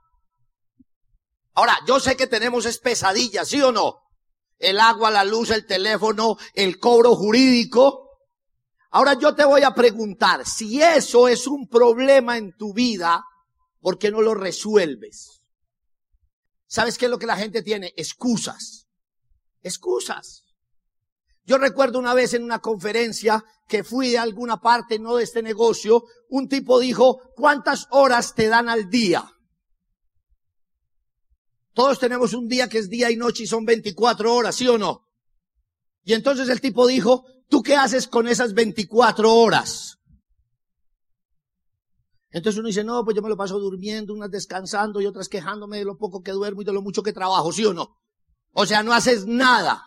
Ahora, 1.54 1.78
yo 1.86 2.00
sé 2.00 2.16
que 2.16 2.26
tenemos 2.26 2.66
es 2.66 2.78
pesadillas, 2.78 3.48
¿sí 3.48 3.62
o 3.62 3.72
no? 3.72 4.00
El 4.58 4.78
agua, 4.80 5.10
la 5.10 5.24
luz, 5.24 5.50
el 5.50 5.66
teléfono, 5.66 6.36
el 6.54 6.78
cobro 6.78 7.14
jurídico. 7.14 8.10
Ahora 8.90 9.14
yo 9.14 9.34
te 9.34 9.44
voy 9.44 9.62
a 9.62 9.74
preguntar, 9.74 10.46
si 10.46 10.82
eso 10.82 11.28
es 11.28 11.46
un 11.46 11.68
problema 11.68 12.36
en 12.36 12.54
tu 12.56 12.72
vida, 12.72 13.24
¿por 13.80 13.98
qué 13.98 14.10
no 14.10 14.20
lo 14.20 14.34
resuelves? 14.34 15.42
¿Sabes 16.66 16.98
qué 16.98 17.06
es 17.06 17.10
lo 17.10 17.18
que 17.18 17.26
la 17.26 17.36
gente 17.36 17.62
tiene? 17.62 17.92
Excusas. 17.96 18.85
Excusas. 19.66 20.44
Yo 21.44 21.58
recuerdo 21.58 21.98
una 21.98 22.14
vez 22.14 22.34
en 22.34 22.44
una 22.44 22.60
conferencia 22.60 23.44
que 23.66 23.82
fui 23.82 24.10
de 24.10 24.18
alguna 24.18 24.60
parte, 24.60 25.00
no 25.00 25.16
de 25.16 25.24
este 25.24 25.42
negocio, 25.42 26.04
un 26.28 26.48
tipo 26.48 26.78
dijo, 26.78 27.32
¿cuántas 27.34 27.88
horas 27.90 28.36
te 28.36 28.46
dan 28.46 28.68
al 28.68 28.88
día? 28.90 29.28
Todos 31.72 31.98
tenemos 31.98 32.32
un 32.32 32.46
día 32.46 32.68
que 32.68 32.78
es 32.78 32.88
día 32.88 33.10
y 33.10 33.16
noche 33.16 33.42
y 33.42 33.46
son 33.48 33.64
24 33.64 34.32
horas, 34.32 34.54
¿sí 34.54 34.68
o 34.68 34.78
no? 34.78 35.08
Y 36.04 36.12
entonces 36.14 36.48
el 36.48 36.60
tipo 36.60 36.86
dijo, 36.86 37.24
¿tú 37.48 37.60
qué 37.64 37.74
haces 37.74 38.06
con 38.06 38.28
esas 38.28 38.54
24 38.54 39.34
horas? 39.34 39.98
Entonces 42.30 42.60
uno 42.60 42.68
dice, 42.68 42.84
no, 42.84 43.04
pues 43.04 43.16
yo 43.16 43.22
me 43.22 43.28
lo 43.28 43.36
paso 43.36 43.58
durmiendo, 43.58 44.14
unas 44.14 44.30
descansando 44.30 45.00
y 45.00 45.06
otras 45.06 45.28
quejándome 45.28 45.78
de 45.78 45.84
lo 45.84 45.96
poco 45.98 46.22
que 46.22 46.30
duermo 46.30 46.62
y 46.62 46.64
de 46.64 46.72
lo 46.72 46.82
mucho 46.82 47.02
que 47.02 47.12
trabajo, 47.12 47.52
¿sí 47.52 47.64
o 47.64 47.74
no? 47.74 47.96
O 48.58 48.64
sea, 48.64 48.82
no 48.82 48.94
haces 48.94 49.26
nada. 49.26 49.84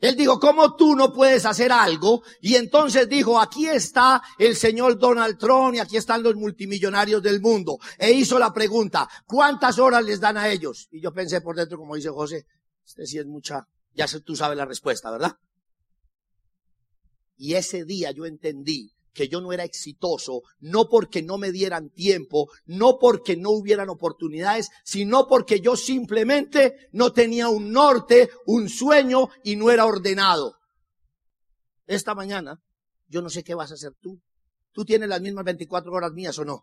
Él 0.00 0.16
dijo, 0.16 0.40
¿cómo 0.40 0.74
tú 0.74 0.96
no 0.96 1.12
puedes 1.12 1.46
hacer 1.46 1.70
algo? 1.70 2.24
Y 2.40 2.56
entonces 2.56 3.08
dijo, 3.08 3.40
aquí 3.40 3.68
está 3.68 4.20
el 4.36 4.56
señor 4.56 4.98
Donald 4.98 5.38
Trump 5.38 5.74
y 5.74 5.78
aquí 5.78 5.96
están 5.96 6.24
los 6.24 6.34
multimillonarios 6.34 7.22
del 7.22 7.40
mundo. 7.40 7.78
E 7.98 8.10
hizo 8.10 8.36
la 8.36 8.52
pregunta, 8.52 9.08
¿cuántas 9.26 9.78
horas 9.78 10.04
les 10.04 10.18
dan 10.18 10.38
a 10.38 10.48
ellos? 10.48 10.88
Y 10.90 11.00
yo 11.00 11.12
pensé 11.12 11.40
por 11.40 11.54
dentro, 11.54 11.78
como 11.78 11.94
dice 11.94 12.08
José, 12.08 12.46
este 12.84 13.06
sí 13.06 13.18
es 13.18 13.26
mucha, 13.26 13.64
ya 13.94 14.06
tú 14.24 14.34
sabes 14.34 14.56
la 14.56 14.64
respuesta, 14.64 15.08
¿verdad? 15.12 15.36
Y 17.36 17.54
ese 17.54 17.84
día 17.84 18.10
yo 18.10 18.26
entendí 18.26 18.92
que 19.12 19.28
yo 19.28 19.40
no 19.40 19.52
era 19.52 19.64
exitoso, 19.64 20.42
no 20.60 20.88
porque 20.88 21.22
no 21.22 21.38
me 21.38 21.52
dieran 21.52 21.90
tiempo, 21.90 22.50
no 22.66 22.98
porque 22.98 23.36
no 23.36 23.50
hubieran 23.50 23.88
oportunidades, 23.88 24.70
sino 24.84 25.26
porque 25.26 25.60
yo 25.60 25.76
simplemente 25.76 26.88
no 26.92 27.12
tenía 27.12 27.48
un 27.48 27.72
norte, 27.72 28.30
un 28.46 28.68
sueño 28.68 29.28
y 29.42 29.56
no 29.56 29.70
era 29.70 29.86
ordenado. 29.86 30.56
Esta 31.86 32.14
mañana, 32.14 32.60
yo 33.08 33.20
no 33.22 33.28
sé 33.28 33.42
qué 33.42 33.54
vas 33.54 33.72
a 33.72 33.74
hacer 33.74 33.92
tú. 34.00 34.20
Tú 34.72 34.84
tienes 34.84 35.08
las 35.08 35.20
mismas 35.20 35.44
24 35.44 35.92
horas 35.92 36.12
mías 36.12 36.38
o 36.38 36.44
no. 36.44 36.62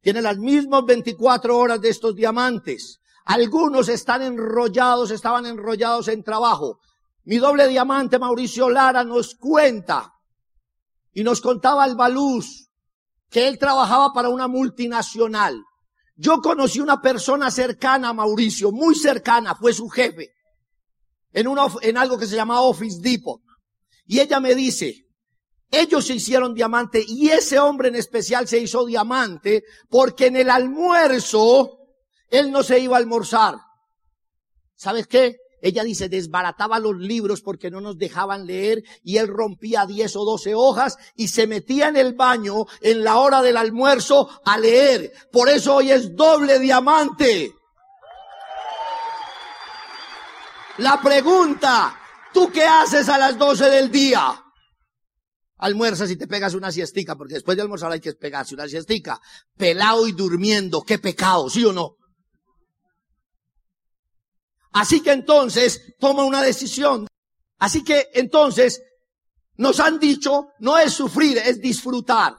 Tienes 0.00 0.22
las 0.22 0.38
mismas 0.38 0.84
24 0.84 1.56
horas 1.56 1.80
de 1.80 1.88
estos 1.88 2.14
diamantes. 2.14 3.00
Algunos 3.24 3.88
están 3.88 4.22
enrollados, 4.22 5.10
estaban 5.10 5.46
enrollados 5.46 6.08
en 6.08 6.22
trabajo. 6.22 6.78
Mi 7.24 7.38
doble 7.38 7.66
diamante, 7.66 8.18
Mauricio 8.18 8.68
Lara, 8.68 9.02
nos 9.02 9.34
cuenta 9.34 10.13
y 11.14 11.22
nos 11.22 11.40
contaba 11.40 11.86
el 11.86 11.94
Baluz 11.94 12.68
que 13.30 13.48
él 13.48 13.58
trabajaba 13.58 14.12
para 14.12 14.28
una 14.28 14.48
multinacional. 14.48 15.62
Yo 16.16 16.40
conocí 16.40 16.80
una 16.80 17.00
persona 17.00 17.50
cercana 17.50 18.10
a 18.10 18.12
Mauricio, 18.12 18.70
muy 18.70 18.94
cercana, 18.94 19.54
fue 19.54 19.72
su 19.72 19.88
jefe, 19.88 20.32
en, 21.32 21.48
una, 21.48 21.66
en 21.82 21.96
algo 21.96 22.18
que 22.18 22.26
se 22.26 22.36
llama 22.36 22.60
Office 22.60 23.00
Depot. 23.00 23.40
Y 24.06 24.20
ella 24.20 24.38
me 24.38 24.54
dice, 24.54 25.06
ellos 25.70 26.06
se 26.06 26.14
hicieron 26.14 26.54
diamante 26.54 27.04
y 27.06 27.30
ese 27.30 27.58
hombre 27.58 27.88
en 27.88 27.96
especial 27.96 28.46
se 28.46 28.58
hizo 28.58 28.84
diamante 28.84 29.64
porque 29.88 30.26
en 30.26 30.36
el 30.36 30.50
almuerzo 30.50 31.78
él 32.28 32.50
no 32.50 32.62
se 32.62 32.78
iba 32.78 32.96
a 32.96 33.00
almorzar. 33.00 33.56
¿Sabes 34.76 35.06
qué? 35.06 35.36
Ella 35.64 35.82
dice, 35.82 36.10
desbarataba 36.10 36.78
los 36.78 36.98
libros 36.98 37.40
porque 37.40 37.70
no 37.70 37.80
nos 37.80 37.96
dejaban 37.96 38.44
leer 38.44 38.84
y 39.02 39.16
él 39.16 39.28
rompía 39.28 39.86
10 39.86 40.14
o 40.16 40.24
12 40.26 40.54
hojas 40.54 40.98
y 41.16 41.28
se 41.28 41.46
metía 41.46 41.88
en 41.88 41.96
el 41.96 42.12
baño 42.12 42.66
en 42.82 43.02
la 43.02 43.16
hora 43.16 43.40
del 43.40 43.56
almuerzo 43.56 44.28
a 44.44 44.58
leer. 44.58 45.10
Por 45.32 45.48
eso 45.48 45.76
hoy 45.76 45.90
es 45.90 46.14
doble 46.14 46.58
diamante. 46.58 47.54
La 50.76 51.00
pregunta, 51.00 51.98
¿tú 52.34 52.50
qué 52.52 52.66
haces 52.66 53.08
a 53.08 53.16
las 53.16 53.38
12 53.38 53.64
del 53.70 53.90
día? 53.90 54.44
Almuerzas 55.56 56.10
y 56.10 56.16
te 56.16 56.26
pegas 56.26 56.52
una 56.52 56.72
siestica, 56.72 57.16
porque 57.16 57.34
después 57.34 57.56
de 57.56 57.62
almorzar 57.62 57.90
hay 57.90 58.00
que 58.00 58.12
pegarse 58.12 58.54
una 58.54 58.68
siestica. 58.68 59.18
Pelado 59.56 60.06
y 60.06 60.12
durmiendo, 60.12 60.82
qué 60.82 60.98
pecado, 60.98 61.48
¿sí 61.48 61.64
o 61.64 61.72
no? 61.72 61.96
Así 64.74 65.00
que 65.00 65.12
entonces 65.12 65.94
toma 65.98 66.24
una 66.24 66.42
decisión. 66.42 67.06
Así 67.58 67.84
que 67.84 68.08
entonces 68.12 68.82
nos 69.56 69.78
han 69.78 70.00
dicho, 70.00 70.48
no 70.58 70.76
es 70.76 70.92
sufrir, 70.92 71.38
es 71.38 71.60
disfrutar. 71.60 72.34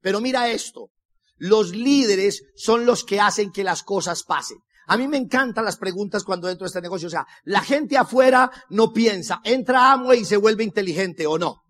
Pero 0.00 0.20
mira 0.20 0.50
esto, 0.50 0.90
los 1.38 1.70
líderes 1.70 2.42
son 2.56 2.84
los 2.84 3.04
que 3.04 3.20
hacen 3.20 3.50
que 3.50 3.64
las 3.64 3.82
cosas 3.82 4.22
pasen. 4.22 4.58
A 4.86 4.98
mí 4.98 5.08
me 5.08 5.16
encantan 5.16 5.64
las 5.64 5.78
preguntas 5.78 6.24
cuando 6.24 6.50
entro 6.50 6.66
a 6.66 6.68
este 6.68 6.82
negocio. 6.82 7.08
O 7.08 7.10
sea, 7.10 7.26
la 7.44 7.62
gente 7.62 7.96
afuera 7.96 8.50
no 8.68 8.92
piensa, 8.92 9.40
entra 9.44 9.92
Amway 9.92 10.20
y 10.20 10.24
se 10.26 10.36
vuelve 10.36 10.62
inteligente 10.62 11.26
o 11.26 11.38
no. 11.38 11.62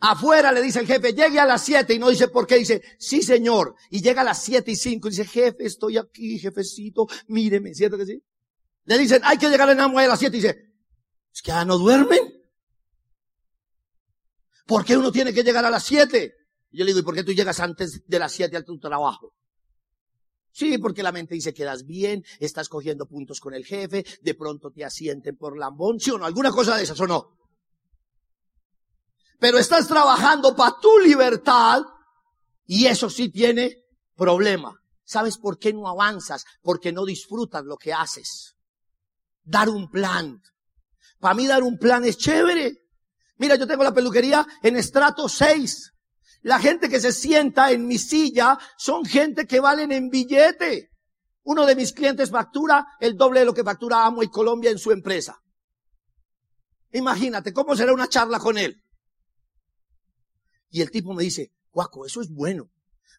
Afuera 0.00 0.50
le 0.50 0.62
dice 0.62 0.80
el 0.80 0.86
jefe, 0.86 1.12
llegue 1.12 1.38
a 1.38 1.44
las 1.44 1.62
siete 1.62 1.92
y 1.92 1.98
no 1.98 2.08
dice 2.08 2.28
por 2.28 2.46
qué, 2.46 2.56
dice, 2.56 2.82
sí 2.98 3.22
señor. 3.22 3.74
Y 3.90 4.00
llega 4.00 4.22
a 4.22 4.24
las 4.24 4.42
siete 4.42 4.70
y 4.70 4.76
cinco 4.76 5.08
y 5.08 5.10
dice, 5.10 5.26
jefe, 5.26 5.66
estoy 5.66 5.98
aquí, 5.98 6.38
jefecito, 6.38 7.06
míreme, 7.28 7.74
¿cierto 7.74 7.98
que 7.98 8.06
sí? 8.06 8.22
Le 8.84 8.96
dicen, 8.96 9.20
hay 9.24 9.36
que 9.36 9.50
llegar 9.50 9.68
en 9.68 9.78
Amway 9.78 10.06
a 10.06 10.08
las 10.08 10.18
siete 10.18 10.38
y 10.38 10.40
dice, 10.40 10.56
es 11.32 11.42
que 11.42 11.50
ya 11.50 11.66
no 11.66 11.76
duermen. 11.76 12.32
¿Por 14.66 14.86
qué 14.86 14.96
uno 14.96 15.12
tiene 15.12 15.34
que 15.34 15.44
llegar 15.44 15.66
a 15.66 15.70
las 15.70 15.84
siete? 15.84 16.34
Yo 16.70 16.84
le 16.84 16.90
digo, 16.90 17.00
¿y 17.00 17.02
por 17.02 17.14
qué 17.14 17.22
tú 17.22 17.32
llegas 17.32 17.60
antes 17.60 18.02
de 18.06 18.18
las 18.18 18.32
siete 18.32 18.56
a 18.56 18.62
tu 18.62 18.78
trabajo? 18.78 19.34
Sí, 20.50 20.78
porque 20.78 21.02
la 21.02 21.12
mente 21.12 21.34
dice, 21.34 21.52
quedas 21.52 21.84
bien, 21.84 22.24
estás 22.38 22.70
cogiendo 22.70 23.06
puntos 23.06 23.38
con 23.38 23.52
el 23.52 23.66
jefe, 23.66 24.04
de 24.22 24.34
pronto 24.34 24.70
te 24.70 24.82
asienten 24.84 25.36
por 25.36 25.58
lambón, 25.58 26.00
¿sí 26.00 26.10
o 26.10 26.18
no? 26.18 26.24
¿Alguna 26.24 26.50
cosa 26.50 26.76
de 26.76 26.84
esas 26.84 26.98
o 27.00 27.06
no? 27.06 27.39
Pero 29.40 29.58
estás 29.58 29.88
trabajando 29.88 30.54
para 30.54 30.76
tu 30.80 30.98
libertad 30.98 31.82
y 32.66 32.86
eso 32.86 33.08
sí 33.10 33.30
tiene 33.30 33.78
problema. 34.14 34.78
¿Sabes 35.02 35.38
por 35.38 35.58
qué 35.58 35.72
no 35.72 35.88
avanzas? 35.88 36.44
Porque 36.62 36.92
no 36.92 37.04
disfrutas 37.04 37.64
lo 37.64 37.76
que 37.76 37.92
haces. 37.92 38.54
Dar 39.42 39.68
un 39.68 39.90
plan. 39.90 40.40
Para 41.18 41.34
mí 41.34 41.46
dar 41.46 41.62
un 41.62 41.78
plan 41.78 42.04
es 42.04 42.18
chévere. 42.18 42.76
Mira, 43.38 43.56
yo 43.56 43.66
tengo 43.66 43.82
la 43.82 43.94
peluquería 43.94 44.46
en 44.62 44.76
estrato 44.76 45.28
6. 45.28 45.90
La 46.42 46.60
gente 46.60 46.88
que 46.88 47.00
se 47.00 47.10
sienta 47.10 47.72
en 47.72 47.86
mi 47.86 47.98
silla 47.98 48.58
son 48.76 49.04
gente 49.04 49.46
que 49.46 49.58
valen 49.58 49.90
en 49.90 50.10
billete. 50.10 50.90
Uno 51.42 51.64
de 51.64 51.74
mis 51.74 51.92
clientes 51.92 52.30
factura 52.30 52.86
el 53.00 53.16
doble 53.16 53.40
de 53.40 53.46
lo 53.46 53.54
que 53.54 53.64
factura 53.64 54.04
Amo 54.04 54.22
y 54.22 54.28
Colombia 54.28 54.70
en 54.70 54.78
su 54.78 54.92
empresa. 54.92 55.40
Imagínate, 56.92 57.52
¿cómo 57.52 57.74
será 57.74 57.92
una 57.92 58.08
charla 58.08 58.38
con 58.38 58.58
él? 58.58 58.82
Y 60.70 60.80
el 60.82 60.90
tipo 60.90 61.12
me 61.14 61.24
dice, 61.24 61.52
Guaco, 61.72 62.06
eso 62.06 62.20
es 62.20 62.30
bueno. 62.30 62.70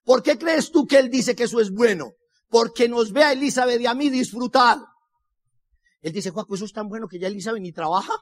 ¿Por 0.03 0.23
qué 0.23 0.37
crees 0.37 0.71
tú 0.71 0.87
que 0.87 0.97
él 0.97 1.09
dice 1.09 1.35
que 1.35 1.43
eso 1.43 1.59
es 1.59 1.71
bueno? 1.71 2.13
Porque 2.49 2.89
nos 2.89 3.11
ve 3.11 3.23
a 3.23 3.33
Elizabeth 3.33 3.79
y 3.79 3.85
a 3.85 3.93
mí 3.93 4.09
disfrutar. 4.09 4.79
Él 6.01 6.11
dice, 6.11 6.31
Guaco, 6.31 6.55
eso 6.55 6.65
es 6.65 6.73
tan 6.73 6.89
bueno 6.89 7.07
que 7.07 7.19
ya 7.19 7.27
Elizabeth 7.27 7.61
ni 7.61 7.71
trabaja. 7.71 8.13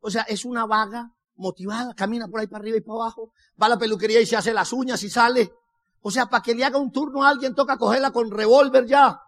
O 0.00 0.10
sea, 0.10 0.22
es 0.22 0.44
una 0.44 0.66
vaga 0.66 1.12
motivada, 1.36 1.94
camina 1.94 2.28
por 2.28 2.40
ahí 2.40 2.46
para 2.46 2.62
arriba 2.62 2.76
y 2.76 2.80
para 2.80 3.00
abajo, 3.00 3.32
va 3.60 3.66
a 3.66 3.70
la 3.70 3.78
peluquería 3.78 4.20
y 4.20 4.26
se 4.26 4.36
hace 4.36 4.52
las 4.52 4.72
uñas 4.72 5.02
y 5.02 5.10
sale. 5.10 5.52
O 6.00 6.10
sea, 6.10 6.26
para 6.26 6.42
que 6.42 6.54
le 6.54 6.64
haga 6.64 6.78
un 6.78 6.92
turno 6.92 7.24
a 7.24 7.28
alguien 7.28 7.54
toca 7.54 7.76
cogerla 7.76 8.10
con 8.10 8.30
revólver 8.30 8.86
ya. 8.86 9.20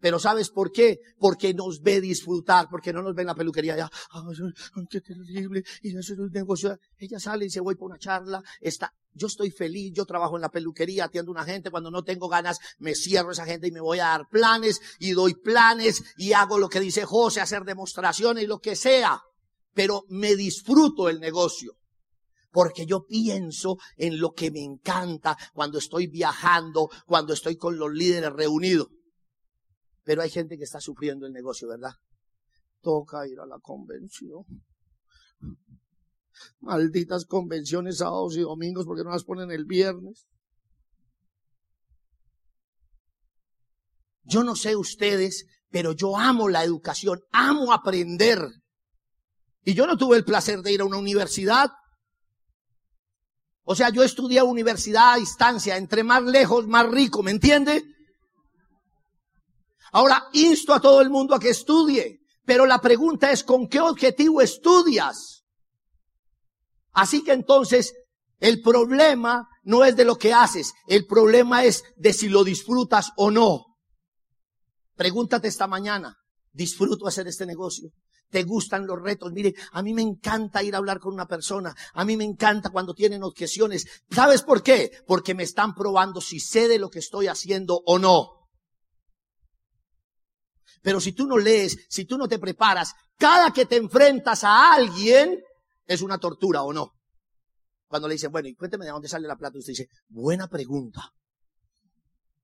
Pero 0.00 0.18
¿sabes 0.18 0.50
por 0.50 0.72
qué? 0.72 0.98
Porque 1.18 1.52
nos 1.54 1.80
ve 1.82 2.00
disfrutar, 2.00 2.68
porque 2.70 2.92
no 2.92 3.02
nos 3.02 3.14
ve 3.14 3.22
en 3.22 3.28
la 3.28 3.34
peluquería 3.34 3.76
ya, 3.76 3.90
ay, 4.10 4.84
qué 4.88 5.00
terrible, 5.00 5.62
y 5.82 5.96
eso 5.96 6.14
es 6.14 6.18
un 6.18 6.30
negocio. 6.32 6.78
Ella 6.98 7.20
sale 7.20 7.44
y 7.44 7.48
dice, 7.48 7.60
voy 7.60 7.74
por 7.74 7.90
una 7.90 7.98
charla, 7.98 8.42
está, 8.60 8.92
yo 9.12 9.26
estoy 9.26 9.50
feliz, 9.50 9.92
yo 9.94 10.06
trabajo 10.06 10.36
en 10.36 10.42
la 10.42 10.50
peluquería, 10.50 11.04
atiendo 11.04 11.32
a 11.32 11.34
una 11.34 11.44
gente, 11.44 11.70
cuando 11.70 11.90
no 11.90 12.02
tengo 12.02 12.28
ganas, 12.28 12.58
me 12.78 12.94
cierro 12.94 13.32
esa 13.32 13.44
gente 13.44 13.68
y 13.68 13.72
me 13.72 13.80
voy 13.80 13.98
a 13.98 14.06
dar 14.06 14.28
planes, 14.28 14.80
y 14.98 15.12
doy 15.12 15.34
planes, 15.34 16.02
y 16.16 16.32
hago 16.32 16.58
lo 16.58 16.68
que 16.68 16.80
dice 16.80 17.04
José, 17.04 17.40
hacer 17.40 17.64
demostraciones 17.64 18.44
y 18.44 18.46
lo 18.46 18.58
que 18.58 18.76
sea. 18.76 19.20
Pero 19.74 20.04
me 20.08 20.34
disfruto 20.34 21.08
el 21.08 21.20
negocio. 21.20 21.76
Porque 22.52 22.84
yo 22.84 23.06
pienso 23.06 23.76
en 23.96 24.18
lo 24.18 24.32
que 24.32 24.50
me 24.50 24.64
encanta 24.64 25.36
cuando 25.54 25.78
estoy 25.78 26.08
viajando, 26.08 26.88
cuando 27.06 27.32
estoy 27.32 27.56
con 27.56 27.78
los 27.78 27.92
líderes 27.92 28.32
reunidos. 28.32 28.88
Pero 30.04 30.22
hay 30.22 30.30
gente 30.30 30.56
que 30.56 30.64
está 30.64 30.80
sufriendo 30.80 31.26
el 31.26 31.32
negocio, 31.32 31.68
¿verdad? 31.68 31.92
Toca 32.80 33.26
ir 33.26 33.38
a 33.40 33.46
la 33.46 33.58
convención. 33.58 34.44
Malditas 36.60 37.26
convenciones 37.26 37.98
sábados 37.98 38.36
y 38.36 38.40
domingos 38.40 38.86
porque 38.86 39.04
no 39.04 39.10
las 39.10 39.24
ponen 39.24 39.50
el 39.50 39.64
viernes. 39.64 40.26
Yo 44.24 44.44
no 44.44 44.54
sé 44.54 44.76
ustedes, 44.76 45.46
pero 45.70 45.92
yo 45.92 46.16
amo 46.16 46.48
la 46.48 46.64
educación, 46.64 47.20
amo 47.32 47.72
aprender. 47.72 48.38
Y 49.64 49.74
yo 49.74 49.86
no 49.86 49.96
tuve 49.96 50.16
el 50.16 50.24
placer 50.24 50.62
de 50.62 50.72
ir 50.72 50.80
a 50.80 50.84
una 50.84 50.98
universidad. 50.98 51.70
O 53.64 53.74
sea, 53.74 53.90
yo 53.90 54.02
estudié 54.02 54.42
universidad 54.42 55.14
a 55.14 55.16
distancia, 55.16 55.76
entre 55.76 56.02
más 56.02 56.22
lejos, 56.22 56.66
más 56.66 56.88
rico, 56.88 57.22
¿me 57.22 57.30
entiende? 57.30 57.84
Ahora, 59.92 60.28
insto 60.32 60.74
a 60.74 60.80
todo 60.80 61.00
el 61.00 61.10
mundo 61.10 61.34
a 61.34 61.40
que 61.40 61.50
estudie, 61.50 62.20
pero 62.44 62.66
la 62.66 62.80
pregunta 62.80 63.30
es, 63.30 63.44
¿con 63.44 63.68
qué 63.68 63.80
objetivo 63.80 64.40
estudias? 64.40 65.44
Así 66.92 67.22
que 67.22 67.32
entonces, 67.32 67.94
el 68.38 68.62
problema 68.62 69.48
no 69.62 69.84
es 69.84 69.96
de 69.96 70.04
lo 70.04 70.16
que 70.16 70.32
haces, 70.32 70.72
el 70.86 71.06
problema 71.06 71.64
es 71.64 71.84
de 71.96 72.12
si 72.12 72.28
lo 72.28 72.44
disfrutas 72.44 73.10
o 73.16 73.30
no. 73.30 73.66
Pregúntate 74.96 75.48
esta 75.48 75.66
mañana, 75.66 76.16
¿disfruto 76.52 77.06
hacer 77.06 77.26
este 77.26 77.46
negocio? 77.46 77.90
¿Te 78.30 78.44
gustan 78.44 78.86
los 78.86 79.00
retos? 79.00 79.32
Mire, 79.32 79.54
a 79.72 79.82
mí 79.82 79.92
me 79.92 80.02
encanta 80.02 80.62
ir 80.62 80.74
a 80.74 80.78
hablar 80.78 81.00
con 81.00 81.12
una 81.12 81.26
persona. 81.26 81.74
A 81.94 82.04
mí 82.04 82.16
me 82.16 82.24
encanta 82.24 82.70
cuando 82.70 82.94
tienen 82.94 83.24
objeciones. 83.24 83.86
¿Sabes 84.08 84.42
por 84.42 84.62
qué? 84.62 84.92
Porque 85.06 85.34
me 85.34 85.42
están 85.42 85.74
probando 85.74 86.20
si 86.20 86.38
sé 86.38 86.68
de 86.68 86.78
lo 86.78 86.90
que 86.90 87.00
estoy 87.00 87.26
haciendo 87.26 87.82
o 87.84 87.98
no. 87.98 88.39
Pero 90.82 91.00
si 91.00 91.12
tú 91.12 91.26
no 91.26 91.36
lees, 91.36 91.86
si 91.88 92.04
tú 92.04 92.16
no 92.16 92.28
te 92.28 92.38
preparas, 92.38 92.94
cada 93.16 93.52
que 93.52 93.66
te 93.66 93.76
enfrentas 93.76 94.44
a 94.44 94.72
alguien 94.72 95.42
es 95.86 96.02
una 96.02 96.18
tortura 96.18 96.62
o 96.62 96.72
no. 96.72 96.94
Cuando 97.86 98.08
le 98.08 98.14
dicen, 98.14 98.30
bueno, 98.30 98.48
y 98.48 98.54
cuénteme 98.54 98.84
de 98.84 98.92
dónde 98.92 99.08
sale 99.08 99.26
la 99.26 99.36
plata, 99.36 99.58
usted 99.58 99.72
dice, 99.72 99.88
buena 100.08 100.48
pregunta. 100.48 101.12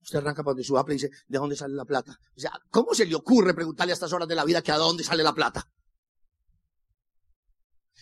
Usted 0.02 0.19
arranca 0.19 0.43
para 0.43 0.52
donde 0.52 0.64
su 0.64 0.76
y 0.76 0.93
dice, 0.93 1.11
¿de 1.26 1.38
dónde 1.38 1.57
sale 1.57 1.75
la 1.75 1.85
plata? 1.85 2.16
O 2.37 2.40
sea, 2.40 2.52
¿cómo 2.71 2.95
se 2.95 3.07
le 3.07 3.14
ocurre 3.14 3.55
preguntarle 3.55 3.93
a 3.93 3.95
estas 3.95 4.12
horas 4.12 4.28
de 4.28 4.35
la 4.35 4.45
vida 4.45 4.62
que 4.62 4.73
a 4.73 4.76
dónde 4.76 5.02
sale 5.02 5.23
la 5.23 5.35
plata? 5.35 5.69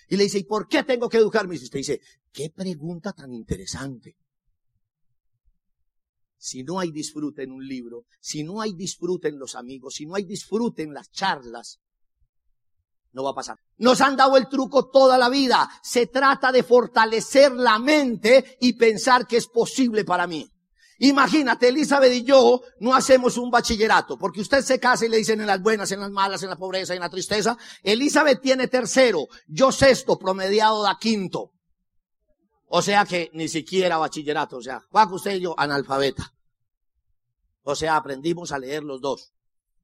Y 0.09 0.17
le 0.17 0.25
dice, 0.25 0.39
¿y 0.39 0.45
por 0.45 0.69
qué 0.69 0.83
tengo 0.83 1.09
que 1.09 1.19
educarme? 1.19 1.55
Y 1.55 1.63
usted 1.63 1.79
dice, 1.79 2.01
qué 2.33 2.51
pregunta 2.51 3.13
tan 3.13 3.33
interesante. 3.33 4.17
Si 6.45 6.63
no 6.63 6.79
hay 6.79 6.91
disfrute 6.91 7.43
en 7.43 7.53
un 7.53 7.67
libro, 7.67 8.05
si 8.21 8.45
no 8.45 8.61
hay 8.61 8.75
disfrute 8.75 9.29
en 9.29 9.39
los 9.39 9.55
amigos, 9.55 9.95
si 9.95 10.05
no 10.05 10.15
hay 10.15 10.25
disfrute 10.25 10.83
en 10.83 10.93
las 10.93 11.11
charlas, 11.11 11.79
no 13.13 13.25
va 13.25 13.31
a 13.31 13.35
pasar. 13.35 13.57
Nos 13.79 14.03
han 14.03 14.15
dado 14.15 14.37
el 14.37 14.47
truco 14.47 14.91
toda 14.91 15.17
la 15.17 15.31
vida. 15.31 15.67
Se 15.83 16.07
trata 16.07 16.53
de 16.53 16.63
fortalecer 16.63 17.53
la 17.53 17.79
mente 17.79 18.59
y 18.61 18.75
pensar 18.75 19.27
que 19.27 19.39
es 19.39 19.47
posible 19.47 20.05
para 20.05 20.27
mí. 20.27 20.47
Imagínate, 20.99 21.69
Elizabeth 21.69 22.13
y 22.13 22.25
yo 22.25 22.61
no 22.79 22.95
hacemos 22.95 23.39
un 23.39 23.51
bachillerato, 23.51 24.19
porque 24.19 24.43
usted 24.43 24.61
se 24.61 24.79
casa 24.79 25.07
y 25.07 25.09
le 25.09 25.17
dicen 25.17 25.41
en 25.41 25.47
las 25.47 25.63
buenas, 25.63 25.93
en 25.93 26.01
las 26.01 26.11
malas, 26.11 26.43
en 26.43 26.51
la 26.51 26.59
pobreza, 26.59 26.93
en 26.93 27.01
la 27.01 27.09
tristeza. 27.09 27.57
Elizabeth 27.83 28.43
tiene 28.43 28.69
tercero, 28.69 29.29
yo 29.47 29.73
sexto, 29.73 30.19
promediado 30.19 30.83
da 30.83 30.99
quinto. 31.01 31.53
O 32.67 32.83
sea 32.83 33.07
que 33.07 33.31
ni 33.33 33.49
siquiera 33.49 33.97
bachillerato, 33.97 34.59
o 34.59 34.63
sea, 34.63 34.83
Juan, 34.91 35.11
usted 35.11 35.37
y 35.37 35.41
yo, 35.41 35.55
analfabeta. 35.57 36.34
O 37.65 37.75
sea, 37.75 37.97
aprendimos 37.97 38.53
a 38.53 38.59
leer 38.59 38.85
los 38.85 39.01
dos. 39.01 39.33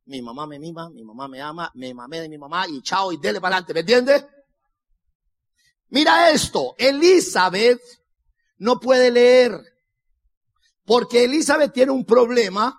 Mi 0.05 0.23
mamá 0.23 0.47
me 0.47 0.59
mima, 0.59 0.91
mi 0.91 1.03
mamá 1.03 1.29
me 1.29 1.41
ama, 1.41 1.71
me 1.75 1.93
mamé 1.95 2.21
de 2.21 2.29
mi 2.29 2.39
mamá 2.39 2.67
y 2.69 2.83
chao 2.83 3.13
y 3.13 3.17
dele 3.17 3.41
para 3.41 3.57
adelante, 3.57 3.75
¿me 3.75 3.81
entiende? 3.81 4.27
Mira 5.89 6.31
esto, 6.31 6.75
Elizabeth 6.79 7.81
no 8.59 8.79
puede 8.79 9.11
leer 9.11 9.53
porque 10.85 11.25
Elizabeth 11.25 11.73
tiene 11.73 11.93
un 11.93 12.05
problema 12.05 12.79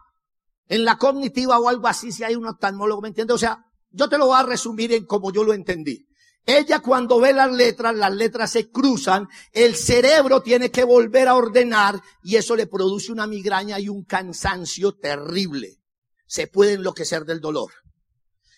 en 0.67 0.85
la 0.85 0.97
cognitiva 0.97 1.59
o 1.59 1.67
algo 1.67 1.87
así, 1.87 2.11
si 2.11 2.23
hay 2.23 2.35
un 2.35 2.45
oftalmólogo, 2.45 3.01
¿me 3.01 3.09
entiende? 3.09 3.33
O 3.33 3.37
sea, 3.37 3.65
yo 3.89 4.07
te 4.07 4.17
lo 4.17 4.27
voy 4.27 4.39
a 4.39 4.43
resumir 4.43 4.93
en 4.93 5.05
como 5.05 5.31
yo 5.31 5.43
lo 5.43 5.53
entendí. 5.53 6.07
Ella 6.45 6.79
cuando 6.79 7.19
ve 7.19 7.33
las 7.33 7.51
letras, 7.51 7.95
las 7.95 8.13
letras 8.13 8.51
se 8.51 8.69
cruzan, 8.69 9.27
el 9.51 9.75
cerebro 9.75 10.41
tiene 10.41 10.71
que 10.71 10.83
volver 10.83 11.27
a 11.27 11.35
ordenar 11.35 12.01
y 12.23 12.35
eso 12.35 12.55
le 12.55 12.67
produce 12.67 13.11
una 13.11 13.27
migraña 13.27 13.79
y 13.79 13.89
un 13.89 14.03
cansancio 14.03 14.93
terrible. 14.93 15.77
Se 16.25 16.47
puede 16.47 16.73
enloquecer 16.73 17.25
del 17.25 17.41
dolor. 17.41 17.71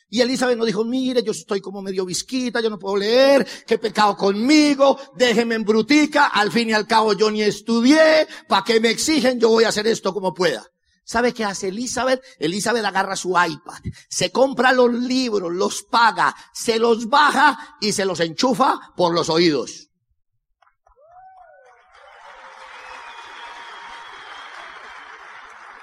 Y 0.09 0.21
Elizabeth 0.21 0.57
nos 0.57 0.67
dijo, 0.67 0.85
mire, 0.85 1.23
yo 1.23 1.31
estoy 1.31 1.59
como 1.59 1.81
medio 1.81 2.05
visquita, 2.05 2.61
yo 2.61 2.69
no 2.69 2.77
puedo 2.77 2.97
leer, 2.97 3.47
qué 3.65 3.79
pecado 3.79 4.15
conmigo, 4.15 4.95
déjeme 5.15 5.55
en 5.55 5.63
brutica, 5.63 6.27
al 6.27 6.51
fin 6.51 6.69
y 6.69 6.73
al 6.73 6.85
cabo 6.85 7.13
yo 7.13 7.31
ni 7.31 7.41
estudié, 7.41 8.27
¿para 8.47 8.63
qué 8.63 8.79
me 8.79 8.91
exigen? 8.91 9.39
Yo 9.39 9.49
voy 9.49 9.63
a 9.63 9.69
hacer 9.69 9.87
esto 9.87 10.13
como 10.13 10.31
pueda. 10.31 10.63
¿Sabe 11.05 11.33
qué 11.33 11.43
hace 11.43 11.67
Elizabeth? 11.67 12.23
Elizabeth 12.39 12.85
agarra 12.85 13.15
su 13.15 13.29
iPad, 13.29 13.81
se 14.09 14.31
compra 14.31 14.71
los 14.71 14.91
libros, 14.93 15.51
los 15.51 15.83
paga, 15.83 16.33
se 16.53 16.79
los 16.79 17.09
baja 17.09 17.77
y 17.81 17.91
se 17.91 18.05
los 18.05 18.19
enchufa 18.21 18.93
por 18.95 19.13
los 19.13 19.29
oídos. 19.29 19.89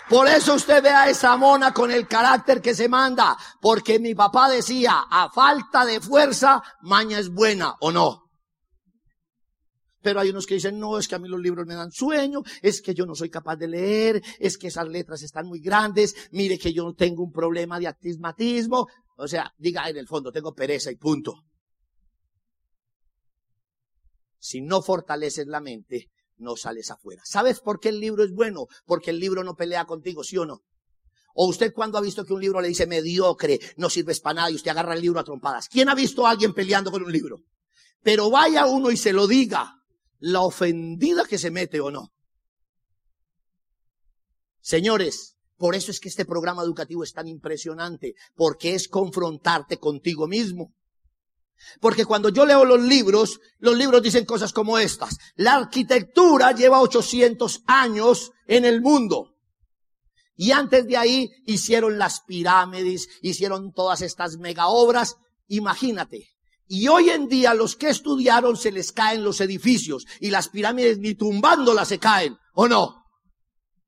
Por 0.09 0.27
eso 0.27 0.55
usted 0.55 0.83
ve 0.83 0.91
a 0.91 1.09
esa 1.09 1.37
mona 1.37 1.73
con 1.73 1.93
el 1.93 2.09
carácter 2.09 2.61
que 2.61 2.75
se 2.75 2.89
manda, 2.89 3.37
porque 3.61 4.01
mi 4.01 4.13
papá 4.13 4.49
decía, 4.49 5.07
a 5.09 5.31
falta 5.31 5.85
de 5.85 6.01
fuerza, 6.01 6.61
maña 6.81 7.21
es 7.21 7.33
buena 7.33 7.77
o 7.79 7.93
no. 7.93 8.30
Pero 10.03 10.21
hay 10.21 10.31
unos 10.31 10.47
que 10.47 10.55
dicen, 10.55 10.79
no, 10.79 10.99
es 10.99 11.09
que 11.09 11.15
a 11.15 11.19
mí 11.19 11.29
los 11.29 11.41
libros 11.41 11.67
me 11.67 11.75
dan 11.75 11.93
sueño, 11.93 12.43
es 12.63 12.81
que 12.81 12.95
yo 12.95 13.05
no 13.05 13.15
soy 13.15 13.29
capaz 13.29 13.57
de 13.57 13.69
leer, 13.69 14.23
es 14.39 14.57
que 14.57 14.69
esas 14.69 14.89
letras 14.89 15.23
están 15.23 15.47
muy 15.47 15.61
grandes, 15.61 16.15
mire 16.31 16.59
que 16.59 16.73
yo 16.73 16.95
tengo 16.95 17.23
un 17.23 17.33
problema 17.33 17.79
de 17.79 17.89
astigmatismo. 17.89 18.87
O 19.17 19.29
sea, 19.29 19.53
diga 19.59 19.89
en 19.89 19.99
el 19.99 20.09
fondo, 20.09 20.33
tengo 20.33 20.55
pereza 20.55 20.91
y 20.91 20.97
punto. 20.97 21.45
Si 24.39 24.63
no 24.63 24.81
fortaleces 24.81 25.47
la 25.47 25.61
mente, 25.61 26.09
no 26.39 26.57
sales 26.57 26.91
afuera. 26.91 27.21
¿Sabes 27.27 27.61
por 27.61 27.79
qué 27.79 27.91
el 27.91 28.01
libro 28.01 28.25
es 28.25 28.33
bueno? 28.33 28.67
Porque 28.87 29.11
el 29.11 29.21
libro 29.21 29.45
no 29.45 29.55
pelea 29.55 29.85
contigo, 29.85 30.25
¿sí 30.25 30.39
o 30.39 30.47
no? 30.47 30.63
O 31.35 31.47
usted 31.47 31.75
cuando 31.75 31.99
ha 31.99 32.01
visto 32.01 32.25
que 32.25 32.33
un 32.33 32.41
libro 32.41 32.63
le 32.63 32.69
dice 32.69 32.87
mediocre, 32.87 33.61
no 33.77 33.91
sirves 33.91 34.21
para 34.21 34.35
nada 34.35 34.51
y 34.51 34.55
usted 34.55 34.71
agarra 34.71 34.95
el 34.95 35.03
libro 35.03 35.21
a 35.21 35.25
trompadas. 35.25 35.69
¿Quién 35.69 35.91
ha 35.91 35.95
visto 35.95 36.27
a 36.27 36.31
alguien 36.31 36.55
peleando 36.55 36.91
con 36.91 37.03
un 37.03 37.13
libro? 37.13 37.43
Pero 38.03 38.31
vaya 38.31 38.65
uno 38.65 38.91
y 38.91 38.97
se 38.97 39.13
lo 39.13 39.27
diga 39.27 39.80
la 40.21 40.43
ofendida 40.43 41.25
que 41.25 41.39
se 41.39 41.51
mete 41.51 41.81
o 41.81 41.91
no. 41.91 42.13
Señores, 44.61 45.37
por 45.57 45.75
eso 45.75 45.91
es 45.91 46.01
que 46.01 46.09
este 46.09 46.25
programa 46.25 46.63
educativo 46.63 47.03
es 47.03 47.13
tan 47.13 47.27
impresionante, 47.27 48.15
porque 48.35 48.75
es 48.75 48.89
confrontarte 48.89 49.79
contigo 49.79 50.27
mismo. 50.27 50.73
Porque 51.81 52.05
cuando 52.05 52.31
yo 52.31 52.47
leo 52.47 52.65
los 52.65 52.81
libros, 52.81 53.41
los 53.59 53.77
libros 53.77 54.03
dicen 54.03 54.25
cosas 54.25 54.53
como 54.53 54.79
estas. 54.79 55.19
La 55.35 55.55
arquitectura 55.55 56.53
lleva 56.53 56.81
800 56.81 57.63
años 57.67 58.33
en 58.47 58.65
el 58.65 58.81
mundo. 58.81 59.37
Y 60.35 60.53
antes 60.53 60.87
de 60.87 60.97
ahí 60.97 61.31
hicieron 61.45 61.99
las 61.99 62.23
pirámides, 62.23 63.09
hicieron 63.21 63.73
todas 63.75 64.01
estas 64.01 64.39
mega 64.39 64.69
obras. 64.69 65.17
Imagínate, 65.49 66.31
y 66.73 66.87
hoy 66.87 67.11
en 67.11 67.27
día 67.27 67.53
los 67.53 67.75
que 67.75 67.89
estudiaron 67.89 68.57
se 68.57 68.71
les 68.71 68.93
caen 68.93 69.25
los 69.25 69.41
edificios 69.41 70.07
y 70.21 70.31
las 70.31 70.51
pirámides 70.51 70.99
ni 70.99 71.17
tumbándolas 71.17 71.89
se 71.89 71.99
caen, 71.99 72.39
¿o 72.55 72.69
no? 72.69 73.07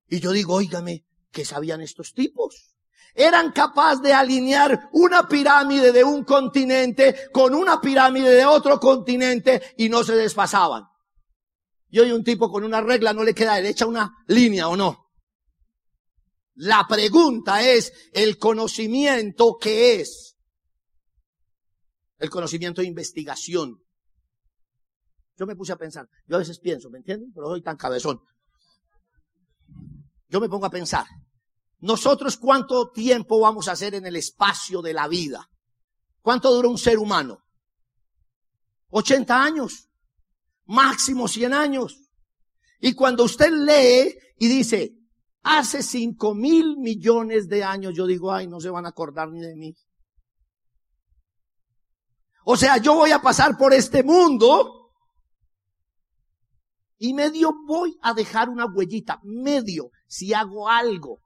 Y 0.09 0.19
yo 0.19 0.33
digo, 0.33 0.55
óigame, 0.55 1.07
¿qué 1.31 1.45
sabían 1.45 1.81
estos 1.81 2.13
tipos? 2.13 2.75
Eran 3.15 3.53
capaces 3.53 4.03
de 4.03 4.13
alinear 4.13 4.89
una 4.95 5.29
pirámide 5.29 5.93
de 5.93 6.03
un 6.03 6.25
continente 6.25 7.31
con 7.33 7.55
una 7.55 7.81
pirámide 7.81 8.31
de 8.31 8.47
otro 8.47 8.81
continente 8.81 9.63
y 9.77 9.89
no 9.89 10.03
se 10.03 10.17
desfasaban. 10.17 10.83
Y 11.89 12.01
hoy 12.01 12.11
un 12.11 12.25
tipo 12.25 12.51
con 12.51 12.65
una 12.65 12.81
regla 12.81 13.13
no 13.13 13.23
le 13.23 13.33
queda 13.33 13.55
derecha 13.55 13.87
una 13.87 14.13
línea, 14.27 14.67
¿o 14.67 14.77
no? 14.77 15.07
La 16.55 16.85
pregunta 16.89 17.63
es 17.63 17.93
el 18.13 18.39
conocimiento 18.39 19.57
que 19.61 20.01
es 20.01 20.32
el 22.23 22.31
conocimiento 22.31 22.81
de 22.81 22.87
investigación. 22.87 23.83
Yo 25.37 25.45
me 25.45 25.57
puse 25.57 25.73
a 25.73 25.77
pensar, 25.77 26.09
yo 26.29 26.37
a 26.37 26.39
veces 26.39 26.61
pienso, 26.61 26.89
¿me 26.89 26.99
entienden? 26.99 27.33
Pero 27.35 27.49
soy 27.49 27.63
tan 27.63 27.77
cabezón. 27.77 28.21
Yo 30.29 30.41
me 30.41 30.49
pongo 30.49 30.67
a 30.67 30.71
pensar, 30.71 31.05
nosotros 31.81 32.37
cuánto 32.37 32.93
tiempo 32.93 33.41
vamos 33.41 33.67
a 33.67 33.73
hacer 33.73 33.97
en 33.97 34.07
el 34.07 34.15
espacio 34.15 34.83
de 34.83 34.95
la 34.95 35.09
vida? 35.09 35.51
¿Cuánto 36.21 36.55
dura 36.55 36.69
un 36.69 36.79
ser 36.79 36.97
humano? 36.99 37.41
80 38.91 39.43
años. 39.43 39.89
máximo 40.67 41.27
100 41.27 41.53
años. 41.53 41.99
Y 42.79 42.95
cuando 42.95 43.25
usted 43.25 43.51
lee 43.51 44.17
y 44.39 44.47
dice, 44.47 44.93
hace 45.43 45.83
5 45.83 46.37
mil 46.37 46.77
millones 46.79 47.49
de 47.49 47.65
años, 47.65 47.95
yo 47.97 48.07
digo, 48.07 48.33
ay, 48.33 48.47
no 48.47 48.61
se 48.61 48.71
van 48.71 48.87
a 48.87 48.91
acordar 48.91 49.29
ni 49.33 49.41
de 49.41 49.57
mí. 49.57 49.75
O 52.53 52.57
sea, 52.59 52.77
yo 52.77 52.97
voy 52.97 53.11
a 53.13 53.23
pasar 53.23 53.57
por 53.57 53.73
este 53.73 54.03
mundo 54.03 54.91
y 56.99 57.15
medio 57.15 57.55
voy 57.67 57.97
a 58.03 58.13
dejar 58.13 58.51
una 58.51 58.67
huellita, 58.67 59.21
medio, 59.23 59.89
si 60.07 60.35
hago 60.35 60.69
algo. 60.69 61.21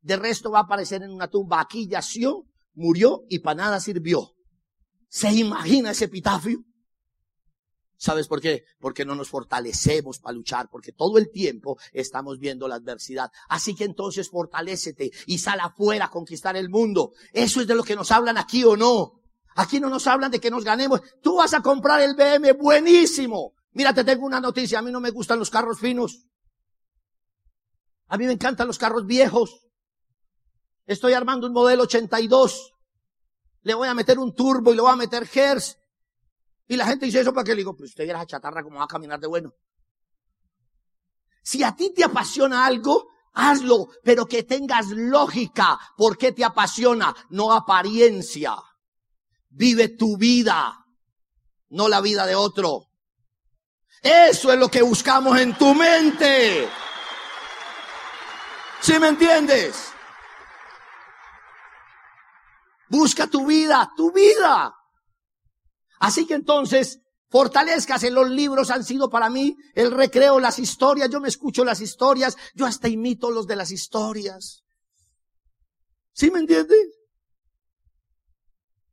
De 0.00 0.16
resto 0.16 0.50
va 0.50 0.60
a 0.60 0.62
aparecer 0.62 1.02
en 1.02 1.10
una 1.10 1.28
tumba. 1.28 1.60
Aquí 1.60 1.86
yació, 1.86 2.46
murió 2.72 3.24
y 3.28 3.40
para 3.40 3.56
nada 3.56 3.78
sirvió. 3.78 4.32
¿Se 5.10 5.30
imagina 5.30 5.90
ese 5.90 6.06
epitafio? 6.06 6.64
¿Sabes 7.98 8.26
por 8.26 8.40
qué? 8.40 8.64
Porque 8.78 9.04
no 9.04 9.14
nos 9.14 9.28
fortalecemos 9.28 10.18
para 10.18 10.32
luchar, 10.32 10.70
porque 10.72 10.92
todo 10.92 11.18
el 11.18 11.30
tiempo 11.30 11.78
estamos 11.92 12.38
viendo 12.38 12.66
la 12.68 12.76
adversidad. 12.76 13.30
Así 13.50 13.74
que 13.74 13.84
entonces 13.84 14.30
fortalécete 14.30 15.10
y 15.26 15.40
sal 15.40 15.60
afuera 15.60 16.06
a 16.06 16.10
conquistar 16.10 16.56
el 16.56 16.70
mundo. 16.70 17.12
Eso 17.34 17.60
es 17.60 17.66
de 17.66 17.74
lo 17.74 17.84
que 17.84 17.96
nos 17.96 18.10
hablan 18.10 18.38
aquí 18.38 18.64
o 18.64 18.78
no. 18.78 19.19
Aquí 19.56 19.80
no 19.80 19.88
nos 19.88 20.06
hablan 20.06 20.30
de 20.30 20.40
que 20.40 20.50
nos 20.50 20.64
ganemos. 20.64 21.00
Tú 21.22 21.36
vas 21.36 21.54
a 21.54 21.60
comprar 21.60 22.00
el 22.00 22.14
BM 22.14 22.52
buenísimo. 22.52 23.54
Mira, 23.72 23.92
te 23.92 24.04
tengo 24.04 24.26
una 24.26 24.40
noticia. 24.40 24.78
A 24.78 24.82
mí 24.82 24.90
no 24.90 25.00
me 25.00 25.10
gustan 25.10 25.38
los 25.38 25.50
carros 25.50 25.80
finos. 25.80 26.26
A 28.08 28.16
mí 28.16 28.26
me 28.26 28.32
encantan 28.32 28.66
los 28.66 28.78
carros 28.78 29.06
viejos. 29.06 29.66
Estoy 30.86 31.12
armando 31.12 31.46
un 31.46 31.52
modelo 31.52 31.84
82. 31.84 32.72
Le 33.62 33.74
voy 33.74 33.88
a 33.88 33.94
meter 33.94 34.18
un 34.18 34.34
turbo 34.34 34.72
y 34.72 34.76
le 34.76 34.82
voy 34.82 34.92
a 34.92 34.96
meter 34.96 35.28
Hertz. 35.32 35.76
Y 36.66 36.76
la 36.76 36.86
gente 36.86 37.06
dice 37.06 37.20
eso 37.20 37.32
para 37.32 37.44
que 37.44 37.50
le 37.50 37.58
digo, 37.58 37.76
pues 37.76 37.90
usted 37.90 38.04
era 38.04 38.24
chatarra, 38.26 38.62
como 38.62 38.78
va 38.78 38.84
a 38.84 38.88
caminar 38.88 39.18
de 39.20 39.26
bueno? 39.26 39.52
Si 41.42 41.62
a 41.62 41.74
ti 41.74 41.92
te 41.92 42.04
apasiona 42.04 42.64
algo, 42.64 43.08
hazlo, 43.32 43.88
pero 44.02 44.26
que 44.26 44.44
tengas 44.44 44.88
lógica. 44.88 45.78
¿Por 45.96 46.16
qué 46.16 46.32
te 46.32 46.44
apasiona? 46.44 47.14
No 47.30 47.52
apariencia. 47.52 48.56
Vive 49.50 49.88
tu 49.88 50.16
vida, 50.16 50.86
no 51.70 51.88
la 51.88 52.00
vida 52.00 52.24
de 52.26 52.34
otro. 52.34 52.86
Eso 54.02 54.52
es 54.52 54.58
lo 54.58 54.70
que 54.70 54.82
buscamos 54.82 55.38
en 55.38 55.56
tu 55.58 55.74
mente. 55.74 56.68
¿Sí 58.80 58.98
me 58.98 59.08
entiendes? 59.08 59.92
Busca 62.88 63.26
tu 63.26 63.46
vida, 63.46 63.92
tu 63.96 64.10
vida. 64.10 64.74
Así 66.00 66.26
que 66.26 66.34
entonces, 66.34 67.00
fortalezcase. 67.28 68.10
Los 68.10 68.30
libros 68.30 68.70
han 68.70 68.84
sido 68.84 69.10
para 69.10 69.28
mí 69.28 69.56
el 69.74 69.90
recreo, 69.90 70.40
las 70.40 70.58
historias. 70.58 71.10
Yo 71.10 71.20
me 71.20 71.28
escucho 71.28 71.64
las 71.64 71.80
historias. 71.80 72.36
Yo 72.54 72.66
hasta 72.66 72.88
imito 72.88 73.30
los 73.30 73.46
de 73.46 73.56
las 73.56 73.70
historias. 73.70 74.64
¿Sí 76.12 76.30
me 76.30 76.40
entiendes? 76.40 76.99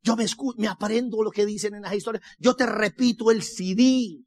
Yo 0.08 0.16
me, 0.16 0.26
me 0.56 0.70
aprendo 0.70 1.22
lo 1.22 1.32
que 1.32 1.46
dicen 1.46 1.76
en 1.76 1.82
las 1.82 1.94
historias. 1.94 2.24
Yo 2.40 2.56
te 2.56 2.66
repito 2.66 3.30
el 3.30 3.44
CD. 3.44 4.24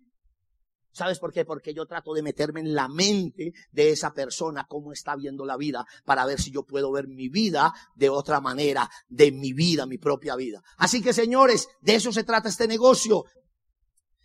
¿Sabes 0.92 1.18
por 1.18 1.32
qué? 1.32 1.46
Porque 1.46 1.72
yo 1.72 1.86
trato 1.86 2.12
de 2.12 2.22
meterme 2.22 2.60
en 2.60 2.74
la 2.74 2.86
mente 2.86 3.54
de 3.72 3.90
esa 3.90 4.12
persona, 4.12 4.66
cómo 4.68 4.92
está 4.92 5.16
viendo 5.16 5.46
la 5.46 5.56
vida, 5.56 5.86
para 6.04 6.26
ver 6.26 6.38
si 6.38 6.50
yo 6.50 6.64
puedo 6.64 6.92
ver 6.92 7.08
mi 7.08 7.30
vida 7.30 7.72
de 7.94 8.10
otra 8.10 8.42
manera, 8.42 8.90
de 9.08 9.32
mi 9.32 9.54
vida, 9.54 9.86
mi 9.86 9.96
propia 9.96 10.36
vida. 10.36 10.60
Así 10.76 11.00
que 11.00 11.14
señores, 11.14 11.66
de 11.80 11.94
eso 11.94 12.12
se 12.12 12.24
trata 12.24 12.50
este 12.50 12.68
negocio. 12.68 13.24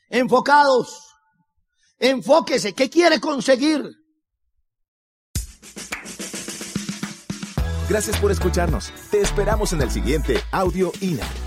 Enfocados. 0.10 1.08
Enfóquese. 1.98 2.74
¿Qué 2.74 2.89
quiere 2.89 3.22
conseguir? 3.22 3.82
Gracias 7.88 8.18
por 8.18 8.32
escucharnos. 8.32 8.91
Te 9.10 9.22
esperamos 9.22 9.72
en 9.72 9.84
el 9.84 9.91
siguiente 9.91 10.44
Audio 10.52 10.91
INA. 11.00 11.44